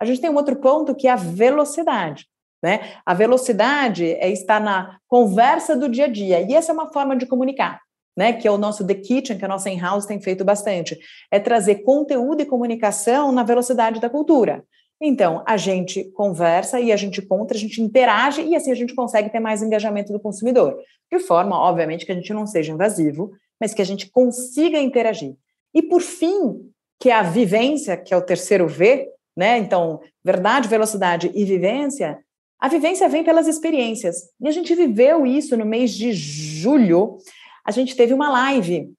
A 0.00 0.04
gente 0.04 0.20
tem 0.20 0.30
um 0.30 0.36
outro 0.36 0.56
ponto 0.56 0.94
que 0.94 1.08
é 1.08 1.10
a 1.10 1.16
velocidade. 1.16 2.26
Né? 2.62 2.94
A 3.04 3.14
velocidade 3.14 4.04
é 4.04 4.30
estar 4.30 4.60
na 4.60 4.98
conversa 5.06 5.76
do 5.76 5.88
dia 5.88 6.06
a 6.06 6.08
dia, 6.08 6.40
e 6.40 6.54
essa 6.54 6.72
é 6.72 6.74
uma 6.74 6.92
forma 6.92 7.16
de 7.16 7.26
comunicar. 7.26 7.80
Né, 8.16 8.32
que 8.32 8.48
é 8.48 8.50
o 8.50 8.56
nosso 8.56 8.86
The 8.86 8.94
Kitchen, 8.94 9.36
que 9.36 9.44
a 9.44 9.48
nossa 9.48 9.68
in-house 9.68 10.06
tem 10.06 10.18
feito 10.20 10.42
bastante, 10.42 10.98
é 11.30 11.38
trazer 11.38 11.82
conteúdo 11.82 12.40
e 12.40 12.46
comunicação 12.46 13.30
na 13.30 13.42
velocidade 13.42 14.00
da 14.00 14.08
cultura. 14.08 14.64
Então, 14.98 15.42
a 15.46 15.58
gente 15.58 16.04
conversa 16.12 16.80
e 16.80 16.90
a 16.90 16.96
gente 16.96 17.20
conta, 17.20 17.52
a 17.52 17.58
gente 17.58 17.82
interage 17.82 18.40
e 18.42 18.56
assim 18.56 18.72
a 18.72 18.74
gente 18.74 18.94
consegue 18.94 19.28
ter 19.28 19.40
mais 19.40 19.62
engajamento 19.62 20.12
do 20.12 20.20
consumidor. 20.20 20.78
De 21.12 21.18
forma, 21.18 21.58
obviamente, 21.58 22.06
que 22.06 22.12
a 22.12 22.14
gente 22.14 22.32
não 22.32 22.46
seja 22.46 22.72
invasivo, 22.72 23.32
mas 23.60 23.74
que 23.74 23.82
a 23.82 23.86
gente 23.86 24.10
consiga 24.10 24.78
interagir. 24.78 25.36
E 25.74 25.82
por 25.82 26.00
fim, 26.00 26.70
que 26.98 27.10
é 27.10 27.14
a 27.14 27.22
vivência, 27.22 27.96
que 27.96 28.14
é 28.14 28.16
o 28.16 28.22
terceiro 28.22 28.66
V, 28.66 29.10
né? 29.36 29.58
Então, 29.58 30.00
verdade, 30.24 30.68
velocidade 30.68 31.30
e 31.34 31.44
vivência, 31.44 32.18
a 32.58 32.68
vivência 32.68 33.08
vem 33.08 33.22
pelas 33.22 33.46
experiências. 33.46 34.30
E 34.40 34.48
a 34.48 34.50
gente 34.50 34.74
viveu 34.74 35.26
isso 35.26 35.56
no 35.56 35.66
mês 35.66 35.92
de 35.92 36.12
julho. 36.12 37.18
A 37.66 37.72
gente 37.72 37.96
teve 37.96 38.14
uma 38.14 38.30
live 38.30 38.92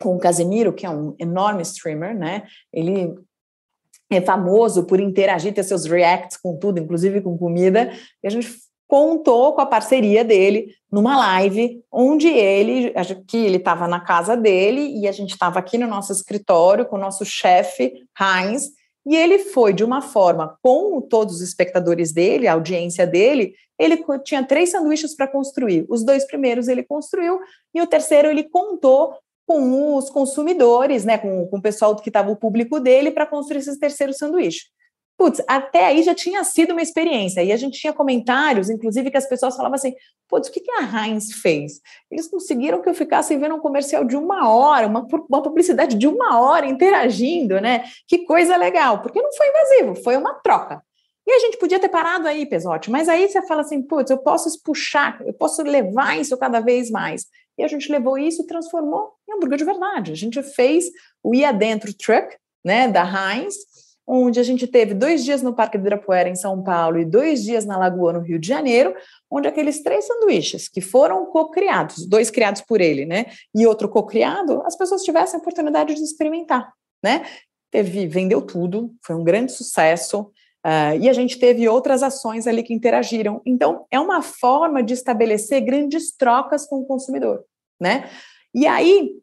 com 0.00 0.14
o 0.14 0.18
Casemiro, 0.18 0.72
que 0.72 0.84
é 0.84 0.90
um 0.90 1.14
enorme 1.18 1.62
streamer, 1.62 2.16
né? 2.16 2.44
Ele 2.72 3.14
é 4.10 4.20
famoso 4.20 4.84
por 4.84 5.00
interagir, 5.00 5.54
ter 5.54 5.62
seus 5.62 5.86
reacts 5.86 6.36
com 6.36 6.56
tudo, 6.56 6.78
inclusive 6.78 7.20
com 7.22 7.38
comida. 7.38 7.90
E 8.22 8.26
a 8.26 8.30
gente 8.30 8.48
contou 8.86 9.54
com 9.54 9.62
a 9.62 9.66
parceria 9.66 10.22
dele 10.22 10.74
numa 10.92 11.16
live 11.16 11.82
onde 11.90 12.28
ele, 12.28 12.92
que 13.26 13.38
ele 13.38 13.56
estava 13.56 13.88
na 13.88 14.00
casa 14.00 14.36
dele 14.36 15.00
e 15.00 15.08
a 15.08 15.12
gente 15.12 15.30
estava 15.30 15.58
aqui 15.58 15.78
no 15.78 15.86
nosso 15.86 16.12
escritório 16.12 16.84
com 16.84 16.96
o 16.96 17.00
nosso 17.00 17.24
chefe 17.24 17.92
Heinz 18.20 18.68
e 19.06 19.14
ele 19.14 19.38
foi 19.38 19.72
de 19.72 19.84
uma 19.84 20.00
forma 20.00 20.58
com 20.62 21.00
todos 21.00 21.36
os 21.36 21.40
espectadores 21.42 22.12
dele, 22.12 22.48
a 22.48 22.54
audiência 22.54 23.06
dele, 23.06 23.54
ele 23.78 24.02
tinha 24.24 24.42
três 24.44 24.70
sanduíches 24.70 25.14
para 25.14 25.28
construir. 25.28 25.84
Os 25.88 26.04
dois 26.04 26.24
primeiros 26.26 26.68
ele 26.68 26.82
construiu 26.82 27.38
e 27.74 27.82
o 27.82 27.86
terceiro 27.86 28.28
ele 28.28 28.44
contou 28.44 29.14
com 29.46 29.96
os 29.96 30.08
consumidores, 30.08 31.04
né, 31.04 31.18
com, 31.18 31.46
com 31.46 31.58
o 31.58 31.62
pessoal 31.62 31.94
que 31.96 32.08
estava 32.08 32.30
o 32.30 32.36
público 32.36 32.80
dele 32.80 33.10
para 33.10 33.26
construir 33.26 33.58
esse 33.58 33.78
terceiro 33.78 34.12
sanduíche. 34.12 34.66
Putz, 35.24 35.42
até 35.48 35.86
aí 35.86 36.02
já 36.02 36.14
tinha 36.14 36.44
sido 36.44 36.72
uma 36.72 36.82
experiência. 36.82 37.42
E 37.42 37.50
a 37.50 37.56
gente 37.56 37.80
tinha 37.80 37.94
comentários, 37.94 38.68
inclusive, 38.68 39.10
que 39.10 39.16
as 39.16 39.26
pessoas 39.26 39.56
falavam 39.56 39.76
assim: 39.76 39.94
putz, 40.28 40.48
o 40.48 40.52
que, 40.52 40.60
que 40.60 40.70
a 40.70 40.82
Heinz 40.82 41.32
fez? 41.40 41.80
Eles 42.10 42.28
conseguiram 42.28 42.82
que 42.82 42.90
eu 42.90 42.94
ficasse 42.94 43.34
vendo 43.34 43.54
um 43.54 43.58
comercial 43.58 44.04
de 44.04 44.16
uma 44.16 44.50
hora, 44.50 44.86
uma, 44.86 45.06
uma 45.30 45.42
publicidade 45.42 45.96
de 45.96 46.06
uma 46.06 46.38
hora, 46.38 46.66
interagindo, 46.66 47.58
né? 47.58 47.84
Que 48.06 48.26
coisa 48.26 48.54
legal, 48.54 49.00
porque 49.00 49.22
não 49.22 49.32
foi 49.32 49.48
invasivo, 49.48 49.94
foi 50.04 50.14
uma 50.18 50.34
troca. 50.34 50.82
E 51.26 51.32
a 51.32 51.38
gente 51.38 51.56
podia 51.56 51.80
ter 51.80 51.88
parado 51.88 52.28
aí, 52.28 52.44
Pesote, 52.44 52.90
mas 52.90 53.08
aí 53.08 53.26
você 53.26 53.40
fala 53.46 53.62
assim: 53.62 53.80
putz, 53.80 54.10
eu 54.10 54.18
posso 54.18 54.62
puxar, 54.62 55.22
eu 55.24 55.32
posso 55.32 55.62
levar 55.62 56.20
isso 56.20 56.36
cada 56.36 56.60
vez 56.60 56.90
mais. 56.90 57.24
E 57.56 57.64
a 57.64 57.68
gente 57.68 57.90
levou 57.90 58.18
isso 58.18 58.42
e 58.42 58.46
transformou 58.46 59.14
em 59.26 59.32
hambúrguer 59.32 59.56
de 59.56 59.64
verdade. 59.64 60.12
A 60.12 60.16
gente 60.16 60.42
fez 60.42 60.90
o 61.22 61.34
Ia 61.34 61.50
Dentro 61.50 61.94
Truck, 61.94 62.36
né, 62.62 62.88
da 62.88 63.04
Heinz, 63.04 63.54
onde 64.06 64.38
a 64.38 64.42
gente 64.42 64.66
teve 64.66 64.92
dois 64.92 65.24
dias 65.24 65.42
no 65.42 65.54
Parque 65.54 65.78
do 65.78 65.82
Ibirapuera, 65.82 66.28
em 66.28 66.34
São 66.34 66.62
Paulo, 66.62 66.98
e 66.98 67.04
dois 67.04 67.42
dias 67.42 67.64
na 67.64 67.78
Lagoa, 67.78 68.12
no 68.12 68.20
Rio 68.20 68.38
de 68.38 68.46
Janeiro, 68.46 68.94
onde 69.30 69.48
aqueles 69.48 69.82
três 69.82 70.06
sanduíches 70.06 70.68
que 70.68 70.80
foram 70.80 71.26
co-criados, 71.26 72.06
dois 72.06 72.30
criados 72.30 72.60
por 72.60 72.80
ele, 72.80 73.06
né, 73.06 73.26
e 73.54 73.66
outro 73.66 73.88
co-criado, 73.88 74.62
as 74.66 74.76
pessoas 74.76 75.02
tivessem 75.02 75.38
a 75.38 75.40
oportunidade 75.40 75.94
de 75.94 76.02
experimentar, 76.02 76.70
né? 77.02 77.24
Teve, 77.70 78.06
vendeu 78.06 78.42
tudo, 78.42 78.94
foi 79.02 79.16
um 79.16 79.24
grande 79.24 79.52
sucesso, 79.52 80.30
uh, 80.64 80.96
e 81.00 81.08
a 81.08 81.12
gente 81.12 81.38
teve 81.38 81.68
outras 81.68 82.02
ações 82.02 82.46
ali 82.46 82.62
que 82.62 82.74
interagiram. 82.74 83.40
Então, 83.44 83.84
é 83.90 83.98
uma 83.98 84.22
forma 84.22 84.82
de 84.82 84.94
estabelecer 84.94 85.60
grandes 85.62 86.14
trocas 86.16 86.66
com 86.66 86.76
o 86.76 86.86
consumidor, 86.86 87.42
né? 87.80 88.08
E 88.54 88.66
aí, 88.66 89.16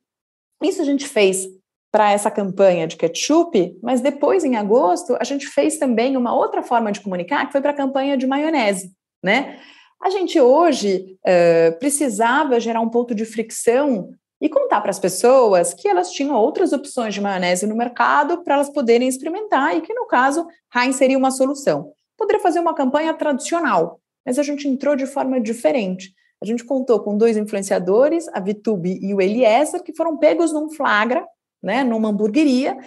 isso 0.61 0.81
a 0.81 0.85
gente 0.85 1.07
fez 1.07 1.47
para 1.91 2.11
essa 2.11 2.31
campanha 2.31 2.87
de 2.87 2.95
ketchup, 2.95 3.77
mas 3.83 3.99
depois, 3.99 4.45
em 4.45 4.55
agosto, 4.55 5.17
a 5.19 5.23
gente 5.23 5.47
fez 5.47 5.77
também 5.77 6.15
uma 6.15 6.33
outra 6.33 6.63
forma 6.63 6.91
de 6.91 7.01
comunicar, 7.01 7.45
que 7.45 7.51
foi 7.51 7.61
para 7.61 7.71
a 7.71 7.75
campanha 7.75 8.15
de 8.15 8.25
maionese, 8.25 8.93
né? 9.21 9.59
A 10.01 10.09
gente 10.09 10.39
hoje 10.39 11.17
uh, 11.19 11.77
precisava 11.77 12.59
gerar 12.59 12.81
um 12.81 12.89
ponto 12.89 13.13
de 13.13 13.25
fricção 13.25 14.09
e 14.41 14.49
contar 14.49 14.81
para 14.81 14.89
as 14.89 14.97
pessoas 14.97 15.73
que 15.73 15.87
elas 15.87 16.11
tinham 16.11 16.35
outras 16.35 16.73
opções 16.73 17.13
de 17.13 17.21
maionese 17.21 17.67
no 17.67 17.75
mercado 17.75 18.43
para 18.43 18.55
elas 18.55 18.69
poderem 18.69 19.07
experimentar 19.07 19.77
e 19.77 19.81
que, 19.81 19.93
no 19.93 20.07
caso, 20.07 20.47
Heinz 20.75 20.95
seria 20.95 21.17
uma 21.17 21.29
solução. 21.29 21.91
Poderia 22.17 22.41
fazer 22.41 22.59
uma 22.59 22.73
campanha 22.73 23.13
tradicional, 23.13 23.99
mas 24.25 24.39
a 24.39 24.43
gente 24.43 24.67
entrou 24.67 24.95
de 24.95 25.05
forma 25.05 25.39
diferente. 25.39 26.11
A 26.41 26.45
gente 26.47 26.63
contou 26.63 26.99
com 27.01 27.15
dois 27.15 27.37
influenciadores, 27.37 28.27
a 28.29 28.39
Vitube 28.39 28.97
e 28.99 29.13
o 29.13 29.21
Eliezer, 29.21 29.83
que 29.83 29.95
foram 29.95 30.17
pegos 30.17 30.51
num 30.51 30.71
flagra, 30.71 31.23
né, 31.61 31.83
numa 31.83 32.09
hamburgueria, 32.09 32.77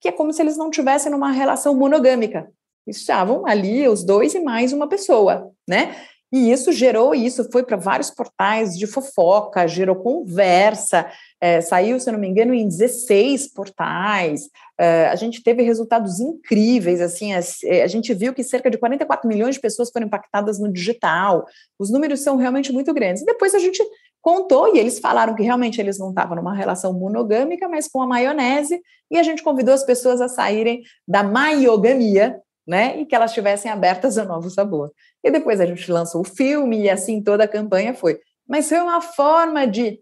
que 0.00 0.08
é 0.08 0.12
como 0.12 0.32
se 0.32 0.40
eles 0.40 0.56
não 0.56 0.70
tivessem 0.70 1.12
numa 1.12 1.30
relação 1.30 1.74
monogâmica. 1.74 2.50
Estavam 2.86 3.46
ali 3.46 3.86
os 3.86 4.04
dois 4.04 4.34
e 4.34 4.40
mais 4.40 4.72
uma 4.72 4.88
pessoa, 4.88 5.50
né? 5.68 5.94
E 6.32 6.52
isso 6.52 6.70
gerou, 6.70 7.12
isso 7.12 7.50
foi 7.50 7.64
para 7.64 7.76
vários 7.76 8.08
portais 8.08 8.78
de 8.78 8.86
fofoca, 8.86 9.66
gerou 9.66 9.96
conversa, 9.96 11.10
é, 11.40 11.60
saiu, 11.60 11.98
se 11.98 12.08
eu 12.08 12.12
não 12.12 12.20
me 12.20 12.28
engano, 12.28 12.54
em 12.54 12.68
16 12.68 13.52
portais. 13.52 14.48
É, 14.78 15.08
a 15.08 15.16
gente 15.16 15.42
teve 15.42 15.64
resultados 15.64 16.20
incríveis, 16.20 17.00
assim, 17.00 17.32
a, 17.32 17.40
é, 17.64 17.82
a, 17.82 17.86
gente 17.88 18.14
viu 18.14 18.32
que 18.32 18.44
cerca 18.44 18.70
de 18.70 18.78
44 18.78 19.28
milhões 19.28 19.56
de 19.56 19.60
pessoas 19.60 19.90
foram 19.90 20.06
impactadas 20.06 20.60
no 20.60 20.72
digital. 20.72 21.44
Os 21.76 21.90
números 21.90 22.20
são 22.20 22.36
realmente 22.36 22.72
muito 22.72 22.94
grandes. 22.94 23.22
E 23.22 23.26
depois 23.26 23.52
a 23.52 23.58
gente 23.58 23.82
contou 24.20 24.74
e 24.74 24.78
eles 24.78 24.98
falaram 24.98 25.34
que 25.34 25.42
realmente 25.42 25.80
eles 25.80 25.98
não 25.98 26.10
estavam 26.10 26.36
numa 26.36 26.54
relação 26.54 26.92
monogâmica, 26.92 27.68
mas 27.68 27.88
com 27.88 28.02
a 28.02 28.06
maionese, 28.06 28.80
e 29.10 29.18
a 29.18 29.22
gente 29.22 29.42
convidou 29.42 29.74
as 29.74 29.84
pessoas 29.84 30.20
a 30.20 30.28
saírem 30.28 30.82
da 31.06 31.22
maiogamia, 31.22 32.40
né? 32.66 33.00
E 33.00 33.06
que 33.06 33.14
elas 33.14 33.30
estivessem 33.30 33.70
abertas 33.70 34.18
ao 34.18 34.26
novo 34.26 34.50
sabor. 34.50 34.92
E 35.24 35.30
depois 35.30 35.60
a 35.60 35.66
gente 35.66 35.90
lançou 35.90 36.20
o 36.20 36.24
filme 36.24 36.82
e 36.82 36.90
assim 36.90 37.22
toda 37.22 37.44
a 37.44 37.48
campanha 37.48 37.94
foi. 37.94 38.20
Mas 38.48 38.68
foi 38.68 38.78
uma 38.78 39.00
forma 39.00 39.66
de 39.66 40.00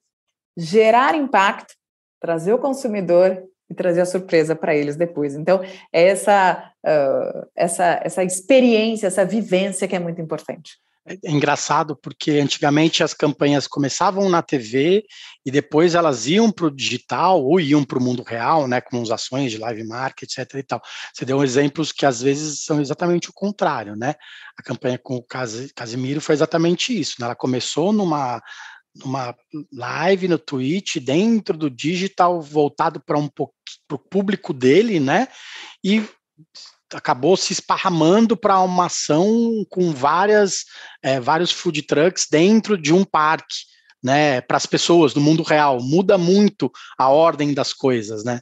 gerar 0.57 1.15
impacto, 1.15 1.75
trazer 2.21 2.53
o 2.53 2.59
consumidor 2.59 3.43
e 3.71 3.75
trazer 3.75 4.01
a 4.01 4.07
surpresa 4.07 4.57
para 4.57 4.75
eles 4.75 4.97
depois. 4.97 5.35
Então, 5.35 5.63
é 5.93 6.09
essa, 6.09 6.73
uh, 6.85 7.47
essa, 7.55 8.01
essa 8.03 8.25
experiência, 8.25 9.07
essa 9.07 9.25
vivência 9.25 9.87
que 9.87 9.95
é 9.95 9.99
muito 9.99 10.21
importante. 10.21 10.79
É 11.09 11.31
engraçado 11.31 11.97
porque 11.97 12.33
antigamente 12.33 13.03
as 13.03 13.15
campanhas 13.15 13.67
começavam 13.67 14.29
na 14.29 14.43
TV 14.43 15.05
e 15.45 15.51
depois 15.51 15.95
elas 15.95 16.27
iam 16.27 16.53
para 16.53 16.67
o 16.67 16.71
digital 16.71 17.43
ou 17.43 17.59
iam 17.59 17.83
para 17.83 17.99
o 17.99 18.03
mundo 18.03 18.23
real, 18.23 18.69
né, 18.69 18.81
com 18.81 19.01
as 19.01 19.11
ações 19.11 19.51
de 19.51 19.57
live 19.57 19.85
market, 19.85 20.31
etc. 20.31 20.55
E 20.55 20.63
tal. 20.63 20.83
Você 21.15 21.25
deu 21.25 21.43
exemplos 21.43 21.93
que 21.93 22.05
às 22.05 22.21
vezes 22.21 22.63
são 22.63 22.79
exatamente 22.79 23.31
o 23.31 23.33
contrário, 23.33 23.97
né? 23.97 24.15
A 24.59 24.63
campanha 24.63 24.99
com 24.99 25.17
o 25.17 25.25
Casimiro 25.75 26.21
foi 26.21 26.35
exatamente 26.35 26.99
isso. 26.99 27.17
Né? 27.19 27.25
Ela 27.25 27.35
começou 27.35 27.93
numa 27.93 28.43
numa 28.97 29.35
live 29.73 30.27
no 30.27 30.39
Twitch 30.39 30.97
dentro 30.97 31.57
do 31.57 31.71
digital 31.71 32.43
voltado 32.43 33.01
para 33.01 33.17
um 33.17 33.29
pouco 33.29 33.55
para 33.87 33.95
o 33.95 33.99
público 33.99 34.53
dele, 34.53 34.99
né? 34.99 35.29
E 35.85 36.03
acabou 36.95 37.37
se 37.37 37.53
esparramando 37.53 38.37
para 38.37 38.61
uma 38.61 38.87
ação 38.87 39.65
com 39.69 39.93
várias, 39.93 40.65
é, 41.03 41.21
vários 41.21 41.51
food 41.53 41.83
trucks 41.83 42.27
dentro 42.31 42.77
de 42.77 42.93
um 42.93 43.05
parque, 43.05 43.57
né, 44.03 44.41
para 44.41 44.57
as 44.57 44.67
pessoas 44.67 45.13
do 45.13 45.21
mundo 45.21 45.43
real. 45.43 45.79
Muda 45.81 46.17
muito 46.17 46.71
a 46.97 47.09
ordem 47.09 47.53
das 47.53 47.73
coisas, 47.73 48.25
né? 48.25 48.41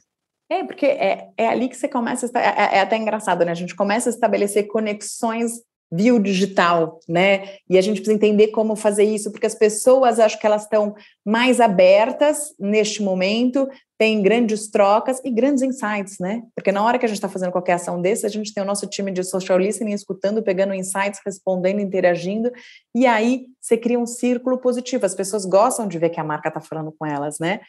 É, 0.49 0.63
porque 0.63 0.85
é, 0.85 1.27
é 1.37 1.47
ali 1.47 1.67
que 1.67 1.75
você 1.75 1.89
começa, 1.89 2.29
a, 2.33 2.39
é, 2.39 2.77
é 2.77 2.79
até 2.81 2.95
engraçado, 2.95 3.43
né? 3.43 3.51
A 3.51 3.55
gente 3.55 3.75
começa 3.75 4.09
a 4.09 4.13
estabelecer 4.13 4.67
conexões 4.67 5.51
via 5.91 6.13
o 6.13 6.19
digital, 6.19 6.99
né? 7.07 7.55
E 7.69 7.77
a 7.77 7.81
gente 7.81 8.01
precisa 8.01 8.15
entender 8.15 8.47
como 8.47 8.75
fazer 8.75 9.03
isso, 9.03 9.31
porque 9.31 9.45
as 9.45 9.55
pessoas 9.55 10.19
acho 10.19 10.39
que 10.39 10.45
elas 10.45 10.63
estão 10.63 10.95
mais 11.25 11.61
abertas 11.61 12.53
neste 12.59 13.01
momento, 13.01 13.67
tem 13.97 14.21
grandes 14.21 14.69
trocas 14.69 15.21
e 15.23 15.31
grandes 15.31 15.63
insights, 15.63 16.19
né? 16.19 16.43
Porque 16.53 16.71
na 16.71 16.83
hora 16.83 16.99
que 16.99 17.05
a 17.05 17.07
gente 17.07 17.17
está 17.17 17.29
fazendo 17.29 17.51
qualquer 17.51 17.73
ação 17.73 18.01
desse, 18.01 18.25
a 18.25 18.29
gente 18.29 18.53
tem 18.53 18.61
o 18.61 18.65
nosso 18.65 18.85
time 18.87 19.11
de 19.11 19.23
social 19.23 19.57
listening 19.57 19.93
escutando, 19.93 20.43
pegando 20.43 20.73
insights, 20.73 21.21
respondendo, 21.25 21.79
interagindo, 21.79 22.51
e 22.93 23.07
aí 23.07 23.45
você 23.59 23.77
cria 23.77 23.97
um 23.97 24.05
círculo 24.05 24.57
positivo. 24.57 25.05
As 25.05 25.15
pessoas 25.15 25.45
gostam 25.45 25.87
de 25.87 25.97
ver 25.97 26.09
que 26.09 26.19
a 26.19 26.23
marca 26.23 26.49
está 26.49 26.59
falando 26.59 26.93
com 26.97 27.05
elas, 27.05 27.39
né? 27.39 27.61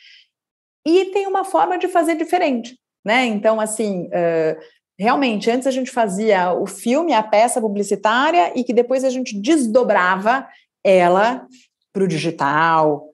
E 0.87 1.07
tem 1.07 1.27
uma 1.27 1.45
forma 1.45 1.79
de 1.79 1.87
fazer 1.87 2.16
diferente, 2.16 2.79
né? 3.05 3.25
Então, 3.27 3.61
assim, 3.61 4.07
uh, 4.07 4.61
realmente, 4.99 5.51
antes 5.51 5.67
a 5.67 5.71
gente 5.71 5.91
fazia 5.91 6.53
o 6.53 6.67
filme, 6.67 7.15
a 7.15 7.23
peça 7.23 7.61
publicitária, 7.61 8.53
e 8.59 8.65
que 8.65 8.73
depois 8.73 9.05
a 9.05 9.11
gente 9.11 9.39
desdobrava 9.41 10.47
ela 10.85 11.47
para 11.93 12.05
o 12.05 12.09
digital, 12.09 13.13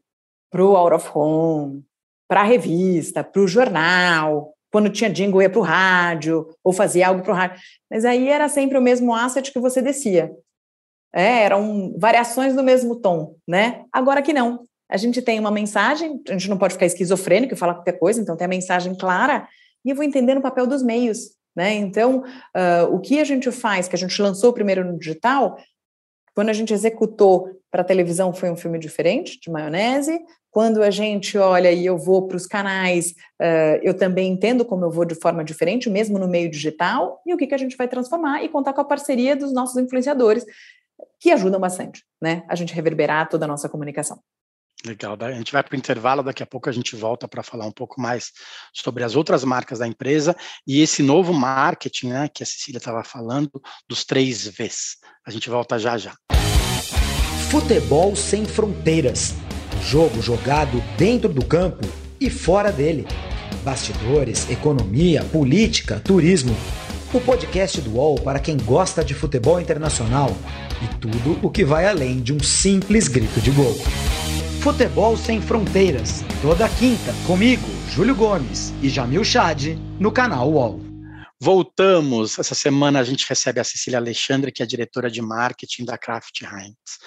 para 0.50 0.64
o 0.64 0.76
out 0.76 0.94
of 0.94 1.10
home, 1.14 1.84
para 2.28 2.40
a 2.40 2.44
revista, 2.44 3.22
para 3.22 3.42
o 3.42 3.48
jornal. 3.48 4.54
Quando 4.72 4.90
tinha 4.90 5.10
jingle, 5.10 5.42
ia 5.42 5.50
para 5.50 5.60
o 5.60 5.62
rádio, 5.62 6.48
ou 6.64 6.72
fazia 6.72 7.08
algo 7.08 7.22
para 7.22 7.32
o 7.32 7.36
rádio. 7.36 7.60
Mas 7.90 8.04
aí 8.04 8.28
era 8.28 8.48
sempre 8.48 8.78
o 8.78 8.82
mesmo 8.82 9.14
asset 9.14 9.52
que 9.52 9.60
você 9.60 9.80
descia. 9.80 10.32
É, 11.12 11.44
eram 11.44 11.94
variações 11.96 12.56
do 12.56 12.62
mesmo 12.62 12.96
tom, 12.96 13.36
né? 13.46 13.84
Agora 13.92 14.20
que 14.20 14.32
não. 14.32 14.64
A 14.90 14.96
gente 14.96 15.22
tem 15.22 15.38
uma 15.38 15.50
mensagem, 15.50 16.20
a 16.28 16.32
gente 16.32 16.50
não 16.50 16.58
pode 16.58 16.74
ficar 16.74 16.86
esquizofrênico 16.86 17.54
e 17.54 17.56
falar 17.56 17.74
qualquer 17.74 17.98
coisa, 17.98 18.20
então 18.20 18.36
tem 18.36 18.46
a 18.46 18.48
mensagem 18.48 18.96
clara, 18.96 19.46
e 19.84 19.90
eu 19.90 19.96
vou 19.96 20.04
entendendo 20.04 20.38
o 20.38 20.42
papel 20.42 20.66
dos 20.66 20.82
meios. 20.82 21.30
Né? 21.54 21.74
Então, 21.74 22.24
uh, 22.56 22.94
o 22.94 23.00
que 23.00 23.20
a 23.20 23.24
gente 23.24 23.50
faz, 23.52 23.86
que 23.86 23.94
a 23.94 23.98
gente 23.98 24.20
lançou 24.20 24.52
primeiro 24.52 24.84
no 24.84 24.98
digital, 24.98 25.56
quando 26.34 26.48
a 26.48 26.52
gente 26.52 26.74
executou 26.74 27.48
para 27.70 27.82
a 27.82 27.84
televisão 27.84 28.32
foi 28.32 28.50
um 28.50 28.56
filme 28.56 28.78
diferente, 28.78 29.38
de 29.40 29.50
maionese. 29.50 30.18
Quando 30.50 30.82
a 30.82 30.90
gente 30.90 31.36
olha 31.38 31.72
e 31.72 31.84
eu 31.84 31.98
vou 31.98 32.26
para 32.26 32.36
os 32.36 32.46
canais, 32.46 33.10
uh, 33.40 33.78
eu 33.82 33.94
também 33.94 34.32
entendo 34.32 34.64
como 34.64 34.84
eu 34.84 34.90
vou 34.90 35.04
de 35.04 35.14
forma 35.14 35.44
diferente, 35.44 35.90
mesmo 35.90 36.18
no 36.18 36.28
meio 36.28 36.50
digital, 36.50 37.20
e 37.26 37.34
o 37.34 37.36
que, 37.36 37.46
que 37.46 37.54
a 37.54 37.58
gente 37.58 37.76
vai 37.76 37.88
transformar 37.88 38.44
e 38.44 38.48
contar 38.48 38.72
com 38.72 38.80
a 38.80 38.84
parceria 38.84 39.34
dos 39.36 39.52
nossos 39.52 39.76
influenciadores, 39.76 40.44
que 41.20 41.30
ajudam 41.30 41.58
bastante, 41.58 42.04
né? 42.20 42.44
A 42.48 42.54
gente 42.54 42.74
reverberar 42.74 43.28
toda 43.28 43.46
a 43.46 43.48
nossa 43.48 43.68
comunicação. 43.68 44.20
Legal, 44.86 45.16
a 45.18 45.32
gente 45.32 45.50
vai 45.50 45.62
para 45.62 45.74
o 45.74 45.78
intervalo, 45.78 46.22
daqui 46.22 46.42
a 46.42 46.46
pouco 46.46 46.68
a 46.68 46.72
gente 46.72 46.94
volta 46.94 47.26
para 47.26 47.42
falar 47.42 47.64
um 47.64 47.72
pouco 47.72 47.98
mais 47.98 48.32
sobre 48.70 49.02
as 49.02 49.16
outras 49.16 49.42
marcas 49.42 49.78
da 49.78 49.86
empresa 49.86 50.36
e 50.66 50.82
esse 50.82 51.02
novo 51.02 51.32
marketing, 51.32 52.08
né, 52.08 52.28
que 52.28 52.42
a 52.42 52.46
Cecília 52.46 52.76
estava 52.76 53.02
falando, 53.02 53.50
dos 53.88 54.04
três 54.04 54.46
Vs. 54.46 54.96
A 55.26 55.30
gente 55.30 55.48
volta 55.48 55.78
já 55.78 55.96
já. 55.96 56.14
Futebol 57.50 58.14
sem 58.14 58.44
fronteiras. 58.44 59.34
Jogo 59.82 60.20
jogado 60.20 60.82
dentro 60.98 61.32
do 61.32 61.44
campo 61.44 61.86
e 62.20 62.28
fora 62.28 62.70
dele. 62.70 63.06
Bastidores, 63.62 64.50
economia, 64.50 65.24
política, 65.24 65.98
turismo. 65.98 66.54
O 67.12 67.20
podcast 67.20 67.80
do 67.80 67.94
UOL 67.94 68.16
para 68.16 68.38
quem 68.38 68.58
gosta 68.58 69.02
de 69.02 69.14
futebol 69.14 69.58
internacional 69.58 70.36
e 70.82 70.98
tudo 70.98 71.38
o 71.42 71.50
que 71.50 71.64
vai 71.64 71.86
além 71.86 72.20
de 72.20 72.34
um 72.34 72.40
simples 72.40 73.08
grito 73.08 73.40
de 73.40 73.50
gol. 73.50 73.74
Futebol 74.64 75.14
Sem 75.14 75.42
Fronteiras, 75.42 76.24
toda 76.40 76.66
quinta, 76.70 77.12
comigo, 77.26 77.66
Júlio 77.90 78.14
Gomes 78.14 78.72
e 78.82 78.88
Jamil 78.88 79.22
Chad, 79.22 79.76
no 80.00 80.10
canal 80.10 80.50
UOL. 80.50 80.80
Voltamos. 81.38 82.38
Essa 82.38 82.54
semana 82.54 83.00
a 83.00 83.04
gente 83.04 83.26
recebe 83.28 83.60
a 83.60 83.64
Cecília 83.64 83.98
Alexandre, 83.98 84.50
que 84.50 84.62
é 84.62 84.66
diretora 84.66 85.10
de 85.10 85.20
marketing 85.20 85.84
da 85.84 85.98
Kraft 85.98 86.40
Heinz. 86.40 86.98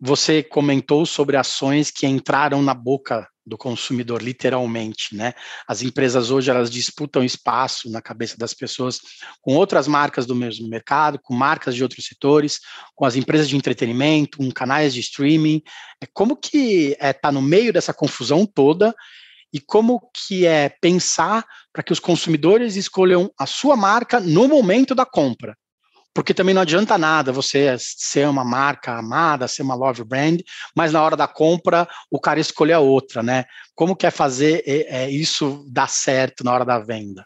Você 0.00 0.42
comentou 0.42 1.04
sobre 1.04 1.36
ações 1.36 1.90
que 1.90 2.06
entraram 2.06 2.62
na 2.62 2.72
boca 2.72 3.28
do 3.44 3.56
consumidor, 3.58 4.22
literalmente, 4.22 5.16
né? 5.16 5.32
As 5.66 5.82
empresas 5.82 6.30
hoje 6.30 6.50
elas 6.50 6.70
disputam 6.70 7.24
espaço 7.24 7.90
na 7.90 8.00
cabeça 8.00 8.36
das 8.36 8.54
pessoas 8.54 9.00
com 9.40 9.56
outras 9.56 9.88
marcas 9.88 10.26
do 10.26 10.36
mesmo 10.36 10.68
mercado, 10.68 11.18
com 11.20 11.34
marcas 11.34 11.74
de 11.74 11.82
outros 11.82 12.04
setores, 12.04 12.60
com 12.94 13.04
as 13.04 13.16
empresas 13.16 13.48
de 13.48 13.56
entretenimento, 13.56 14.38
com 14.38 14.50
canais 14.52 14.94
de 14.94 15.00
streaming. 15.00 15.62
É 16.00 16.06
como 16.12 16.36
que 16.36 16.90
está 16.92 17.06
é, 17.06 17.12
tá 17.12 17.32
no 17.32 17.42
meio 17.42 17.72
dessa 17.72 17.94
confusão 17.94 18.46
toda 18.46 18.94
e 19.52 19.58
como 19.58 20.10
que 20.14 20.46
é 20.46 20.68
pensar 20.80 21.44
para 21.72 21.82
que 21.82 21.92
os 21.92 21.98
consumidores 21.98 22.76
escolham 22.76 23.32
a 23.38 23.46
sua 23.46 23.76
marca 23.76 24.20
no 24.20 24.46
momento 24.46 24.94
da 24.94 25.06
compra? 25.06 25.56
Porque 26.14 26.34
também 26.34 26.54
não 26.54 26.62
adianta 26.62 26.98
nada 26.98 27.32
você 27.32 27.76
ser 27.78 28.28
uma 28.28 28.44
marca 28.44 28.92
amada, 28.92 29.46
ser 29.46 29.62
uma 29.62 29.74
love 29.74 30.04
brand, 30.04 30.40
mas 30.74 30.92
na 30.92 31.02
hora 31.02 31.16
da 31.16 31.28
compra 31.28 31.88
o 32.10 32.20
cara 32.20 32.40
escolher 32.40 32.72
a 32.72 32.80
outra, 32.80 33.22
né? 33.22 33.44
Como 33.74 33.94
que 33.94 34.06
é 34.06 34.10
fazer 34.10 34.62
é, 34.66 35.08
isso 35.08 35.64
dar 35.68 35.88
certo 35.88 36.42
na 36.42 36.52
hora 36.52 36.64
da 36.64 36.78
venda? 36.78 37.24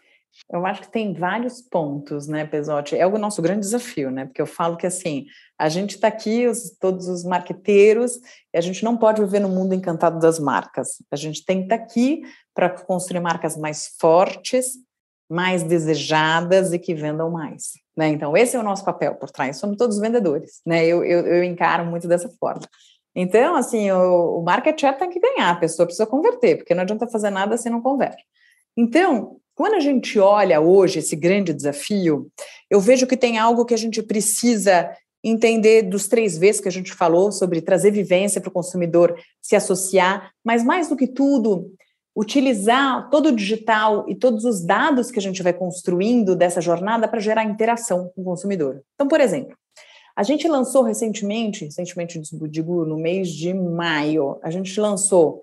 Eu 0.51 0.65
acho 0.65 0.81
que 0.81 0.91
tem 0.91 1.13
vários 1.13 1.61
pontos, 1.61 2.27
né, 2.27 2.45
Pesotti? 2.45 2.95
É 2.95 3.07
o 3.07 3.17
nosso 3.17 3.41
grande 3.41 3.61
desafio, 3.61 4.11
né? 4.11 4.25
Porque 4.25 4.41
eu 4.41 4.45
falo 4.45 4.77
que 4.77 4.85
assim, 4.85 5.25
a 5.57 5.69
gente 5.69 5.95
está 5.95 6.07
aqui, 6.09 6.45
os, 6.45 6.77
todos 6.79 7.07
os 7.07 7.23
marqueteiros, 7.23 8.17
e 8.53 8.57
a 8.57 8.61
gente 8.61 8.83
não 8.83 8.95
pode 8.97 9.21
viver 9.21 9.39
no 9.39 9.49
mundo 9.49 9.73
encantado 9.73 10.19
das 10.19 10.37
marcas. 10.37 11.01
A 11.09 11.15
gente 11.15 11.43
tem 11.43 11.59
que 11.59 11.63
estar 11.63 11.77
tá 11.77 11.83
aqui 11.83 12.21
para 12.53 12.69
construir 12.69 13.21
marcas 13.21 13.57
mais 13.57 13.95
fortes, 13.99 14.73
mais 15.27 15.63
desejadas 15.63 16.73
e 16.73 16.77
que 16.77 16.93
vendam 16.93 17.31
mais 17.31 17.82
Né? 17.95 18.09
Então, 18.09 18.35
esse 18.35 18.55
é 18.55 18.59
o 18.59 18.63
nosso 18.63 18.83
papel 18.83 19.15
por 19.15 19.29
trás, 19.29 19.57
somos 19.57 19.77
todos 19.77 19.99
vendedores, 19.99 20.61
né? 20.65 20.85
Eu, 20.85 21.03
eu, 21.03 21.27
eu 21.27 21.43
encaro 21.43 21.85
muito 21.85 22.07
dessa 22.07 22.27
forma. 22.39 22.67
Então, 23.15 23.55
assim, 23.55 23.91
o, 23.91 24.39
o 24.39 24.43
market 24.43 24.79
share 24.79 24.97
tem 24.97 25.09
que 25.09 25.19
ganhar, 25.19 25.51
a 25.51 25.55
pessoa 25.55 25.85
precisa 25.85 26.07
converter, 26.07 26.57
porque 26.57 26.73
não 26.73 26.81
adianta 26.81 27.07
fazer 27.07 27.29
nada 27.29 27.57
se 27.57 27.69
não 27.69 27.81
converte. 27.81 28.23
Então, 28.75 29.37
quando 29.53 29.75
a 29.75 29.79
gente 29.79 30.17
olha 30.17 30.59
hoje 30.59 30.99
esse 30.99 31.15
grande 31.15 31.53
desafio, 31.53 32.27
eu 32.69 32.79
vejo 32.79 33.05
que 33.05 33.15
tem 33.15 33.37
algo 33.37 33.65
que 33.65 33.73
a 33.73 33.77
gente 33.77 34.01
precisa 34.01 34.89
entender 35.23 35.83
dos 35.83 36.07
três 36.07 36.37
vezes 36.37 36.59
que 36.59 36.67
a 36.67 36.71
gente 36.71 36.91
falou 36.93 37.31
sobre 37.31 37.61
trazer 37.61 37.91
vivência 37.91 38.41
para 38.41 38.49
o 38.49 38.53
consumidor 38.53 39.17
se 39.41 39.55
associar, 39.55 40.31
mas 40.43 40.63
mais 40.63 40.89
do 40.89 40.97
que 40.97 41.07
tudo, 41.07 41.71
utilizar 42.15 43.09
todo 43.09 43.29
o 43.29 43.35
digital 43.35 44.05
e 44.07 44.15
todos 44.15 44.45
os 44.45 44.63
dados 44.63 45.09
que 45.09 45.17
a 45.17 45.21
gente 45.21 45.41
vai 45.41 45.53
construindo 45.53 46.35
dessa 46.35 46.61
jornada 46.61 47.07
para 47.07 47.19
gerar 47.19 47.43
interação 47.43 48.11
com 48.15 48.21
o 48.21 48.25
consumidor. 48.25 48.83
Então, 48.93 49.07
por 49.07 49.19
exemplo, 49.19 49.57
a 50.15 50.21
gente 50.21 50.47
lançou 50.47 50.83
recentemente, 50.83 51.65
recentemente 51.65 52.21
digo 52.49 52.85
no 52.85 52.97
mês 52.97 53.29
de 53.29 53.51
maio, 53.53 54.39
a 54.43 54.51
gente 54.51 54.79
lançou 54.79 55.41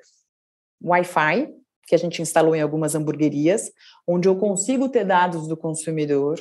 Wi-Fi, 0.83 1.53
que 1.87 1.95
a 1.95 1.99
gente 1.99 2.23
instalou 2.23 2.55
em 2.55 2.61
algumas 2.61 2.95
hamburguerias, 2.95 3.73
onde 4.07 4.29
eu 4.29 4.37
consigo 4.37 4.89
ter 4.89 5.05
dados 5.05 5.49
do 5.49 5.57
consumidor, 5.57 6.41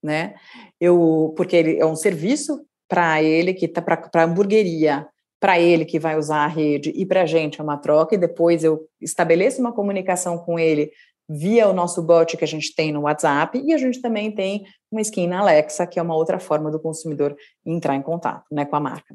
né? 0.00 0.36
Eu, 0.80 1.34
porque 1.36 1.56
ele 1.56 1.78
é 1.80 1.84
um 1.84 1.96
serviço 1.96 2.64
para 2.88 3.20
ele 3.20 3.52
que 3.54 3.66
está 3.66 3.82
para 3.82 4.08
a 4.14 4.22
hamburgueria, 4.22 5.08
para 5.44 5.60
ele 5.60 5.84
que 5.84 5.98
vai 5.98 6.16
usar 6.16 6.38
a 6.38 6.46
rede 6.46 6.90
e 6.96 7.04
para 7.04 7.20
a 7.20 7.26
gente 7.26 7.60
é 7.60 7.62
uma 7.62 7.76
troca, 7.76 8.14
e 8.14 8.18
depois 8.18 8.64
eu 8.64 8.88
estabeleço 8.98 9.60
uma 9.60 9.74
comunicação 9.74 10.38
com 10.38 10.58
ele 10.58 10.90
via 11.28 11.68
o 11.68 11.72
nosso 11.74 12.00
bot 12.00 12.34
que 12.34 12.44
a 12.44 12.48
gente 12.48 12.74
tem 12.74 12.90
no 12.90 13.02
WhatsApp, 13.02 13.60
e 13.62 13.74
a 13.74 13.76
gente 13.76 14.00
também 14.00 14.32
tem 14.32 14.64
uma 14.90 15.02
skin 15.02 15.26
na 15.26 15.40
Alexa, 15.40 15.86
que 15.86 15.98
é 15.98 16.02
uma 16.02 16.16
outra 16.16 16.38
forma 16.38 16.70
do 16.70 16.80
consumidor 16.80 17.36
entrar 17.66 17.94
em 17.94 18.00
contato 18.00 18.46
né, 18.50 18.64
com 18.64 18.74
a 18.74 18.80
marca. 18.80 19.14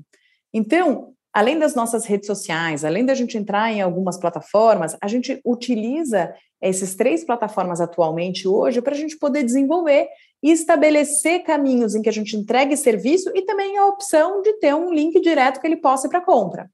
Então, 0.54 1.14
além 1.34 1.58
das 1.58 1.74
nossas 1.74 2.06
redes 2.06 2.28
sociais, 2.28 2.86
além 2.86 3.04
da 3.04 3.16
gente 3.16 3.36
entrar 3.36 3.74
em 3.74 3.82
algumas 3.82 4.16
plataformas, 4.16 4.96
a 5.02 5.08
gente 5.08 5.42
utiliza 5.44 6.32
essas 6.62 6.94
três 6.94 7.24
plataformas 7.24 7.82
atualmente 7.82 8.48
hoje 8.48 8.84
para 8.84 8.94
a 8.94 8.98
gente 8.98 9.18
poder 9.18 9.44
desenvolver 9.44 10.08
e 10.42 10.52
estabelecer 10.52 11.44
caminhos 11.44 11.96
em 11.96 12.02
que 12.02 12.10
a 12.10 12.14
gente 12.14 12.36
entregue 12.36 12.78
serviço 12.78 13.32
e 13.36 13.42
também 13.42 13.78
a 13.78 13.88
opção 13.88 14.42
de 14.42 14.54
ter 14.54 14.74
um 14.74 14.94
link 14.94 15.20
direto 15.20 15.60
que 15.60 15.68
ele 15.68 15.78
possa 15.78 16.08
ir 16.08 16.10
para 16.10 16.22
compra. 16.22 16.70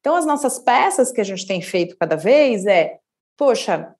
Então, 0.00 0.16
as 0.16 0.26
nossas 0.26 0.58
peças 0.58 1.12
que 1.12 1.20
a 1.20 1.24
gente 1.24 1.46
tem 1.46 1.60
feito 1.60 1.96
cada 1.98 2.16
vez 2.16 2.66
é, 2.66 2.98
poxa, 3.36 3.94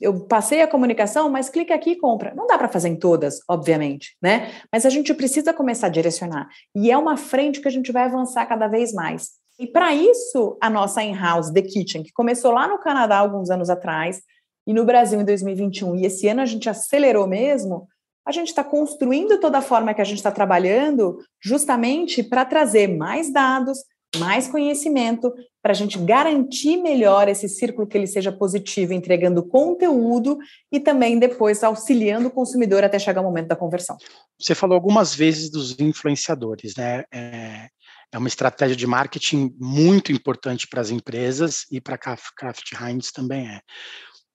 eu 0.00 0.26
passei 0.26 0.60
a 0.60 0.68
comunicação, 0.68 1.28
mas 1.30 1.48
clica 1.48 1.74
aqui 1.74 1.90
e 1.92 1.96
compra. 1.96 2.34
Não 2.34 2.46
dá 2.46 2.58
para 2.58 2.68
fazer 2.68 2.88
em 2.88 2.96
todas, 2.96 3.40
obviamente, 3.48 4.16
né? 4.20 4.52
Mas 4.72 4.84
a 4.84 4.90
gente 4.90 5.14
precisa 5.14 5.52
começar 5.52 5.86
a 5.86 5.90
direcionar. 5.90 6.48
E 6.74 6.90
é 6.90 6.98
uma 6.98 7.16
frente 7.16 7.60
que 7.60 7.68
a 7.68 7.70
gente 7.70 7.90
vai 7.90 8.04
avançar 8.04 8.46
cada 8.46 8.68
vez 8.68 8.92
mais. 8.92 9.30
E 9.58 9.66
para 9.66 9.94
isso, 9.94 10.58
a 10.60 10.68
nossa 10.68 11.02
in-house, 11.02 11.50
The 11.50 11.62
Kitchen, 11.62 12.02
que 12.02 12.12
começou 12.12 12.50
lá 12.50 12.66
no 12.66 12.78
Canadá 12.78 13.18
alguns 13.18 13.50
anos 13.50 13.70
atrás, 13.70 14.20
e 14.66 14.72
no 14.72 14.84
Brasil 14.84 15.20
em 15.20 15.24
2021, 15.24 15.96
e 15.96 16.06
esse 16.06 16.26
ano 16.26 16.40
a 16.40 16.46
gente 16.46 16.68
acelerou 16.68 17.26
mesmo, 17.26 17.86
a 18.26 18.32
gente 18.32 18.48
está 18.48 18.64
construindo 18.64 19.38
toda 19.38 19.58
a 19.58 19.62
forma 19.62 19.92
que 19.92 20.00
a 20.00 20.04
gente 20.04 20.18
está 20.18 20.30
trabalhando 20.30 21.18
justamente 21.42 22.22
para 22.22 22.44
trazer 22.44 22.88
mais 22.88 23.32
dados, 23.32 23.78
mais 24.16 24.48
conhecimento, 24.48 25.32
para 25.62 25.72
a 25.72 25.74
gente 25.74 25.98
garantir 25.98 26.76
melhor 26.76 27.28
esse 27.28 27.48
círculo 27.48 27.86
que 27.86 27.96
ele 27.96 28.06
seja 28.06 28.30
positivo, 28.30 28.92
entregando 28.92 29.46
conteúdo 29.46 30.38
e 30.70 30.78
também 30.78 31.18
depois 31.18 31.62
auxiliando 31.64 32.28
o 32.28 32.30
consumidor 32.30 32.84
até 32.84 32.98
chegar 32.98 33.20
o 33.20 33.24
momento 33.24 33.48
da 33.48 33.56
conversão. 33.56 33.96
Você 34.38 34.54
falou 34.54 34.74
algumas 34.74 35.14
vezes 35.14 35.50
dos 35.50 35.78
influenciadores, 35.78 36.74
né? 36.76 37.04
É, 37.12 37.68
é 38.12 38.18
uma 38.18 38.28
estratégia 38.28 38.76
de 38.76 38.86
marketing 38.86 39.54
muito 39.58 40.12
importante 40.12 40.68
para 40.68 40.80
as 40.80 40.90
empresas 40.90 41.64
e 41.70 41.80
para 41.80 41.96
a 41.96 42.16
Kraft 42.36 42.72
Heinz 42.80 43.10
também 43.10 43.48
é. 43.48 43.60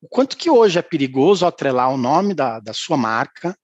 O 0.02 0.08
quanto 0.08 0.38
que 0.38 0.49
hoje 0.49 0.80
é 0.80 0.82
perigoso 0.82 1.45
atrelar 1.45 1.93
o 1.93 1.97
nome 1.97 2.34
da, 2.34 2.60
da 2.60 2.73
sua 2.73 2.97
marca 2.97 3.56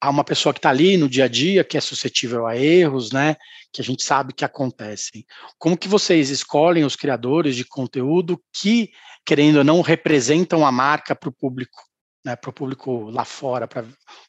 a 0.00 0.10
uma 0.10 0.24
pessoa 0.24 0.52
que 0.52 0.58
está 0.58 0.70
ali 0.70 0.96
no 0.96 1.08
dia 1.08 1.24
a 1.24 1.28
dia, 1.28 1.64
que 1.64 1.76
é 1.76 1.80
suscetível 1.80 2.46
a 2.46 2.56
erros, 2.56 3.12
né, 3.12 3.36
que 3.72 3.80
a 3.80 3.84
gente 3.84 4.02
sabe 4.02 4.32
que 4.32 4.44
acontecem. 4.44 5.24
Como 5.58 5.76
que 5.76 5.88
vocês 5.88 6.30
escolhem 6.30 6.84
os 6.84 6.96
criadores 6.96 7.56
de 7.56 7.64
conteúdo 7.64 8.40
que, 8.52 8.90
querendo 9.24 9.58
ou 9.58 9.64
não, 9.64 9.80
representam 9.80 10.66
a 10.66 10.72
marca 10.72 11.14
para 11.14 11.28
o 11.28 11.32
público, 11.32 11.82
né, 12.24 12.36
para 12.36 12.50
o 12.50 12.52
público 12.52 13.10
lá 13.10 13.24
fora, 13.24 13.66
para 13.66 13.84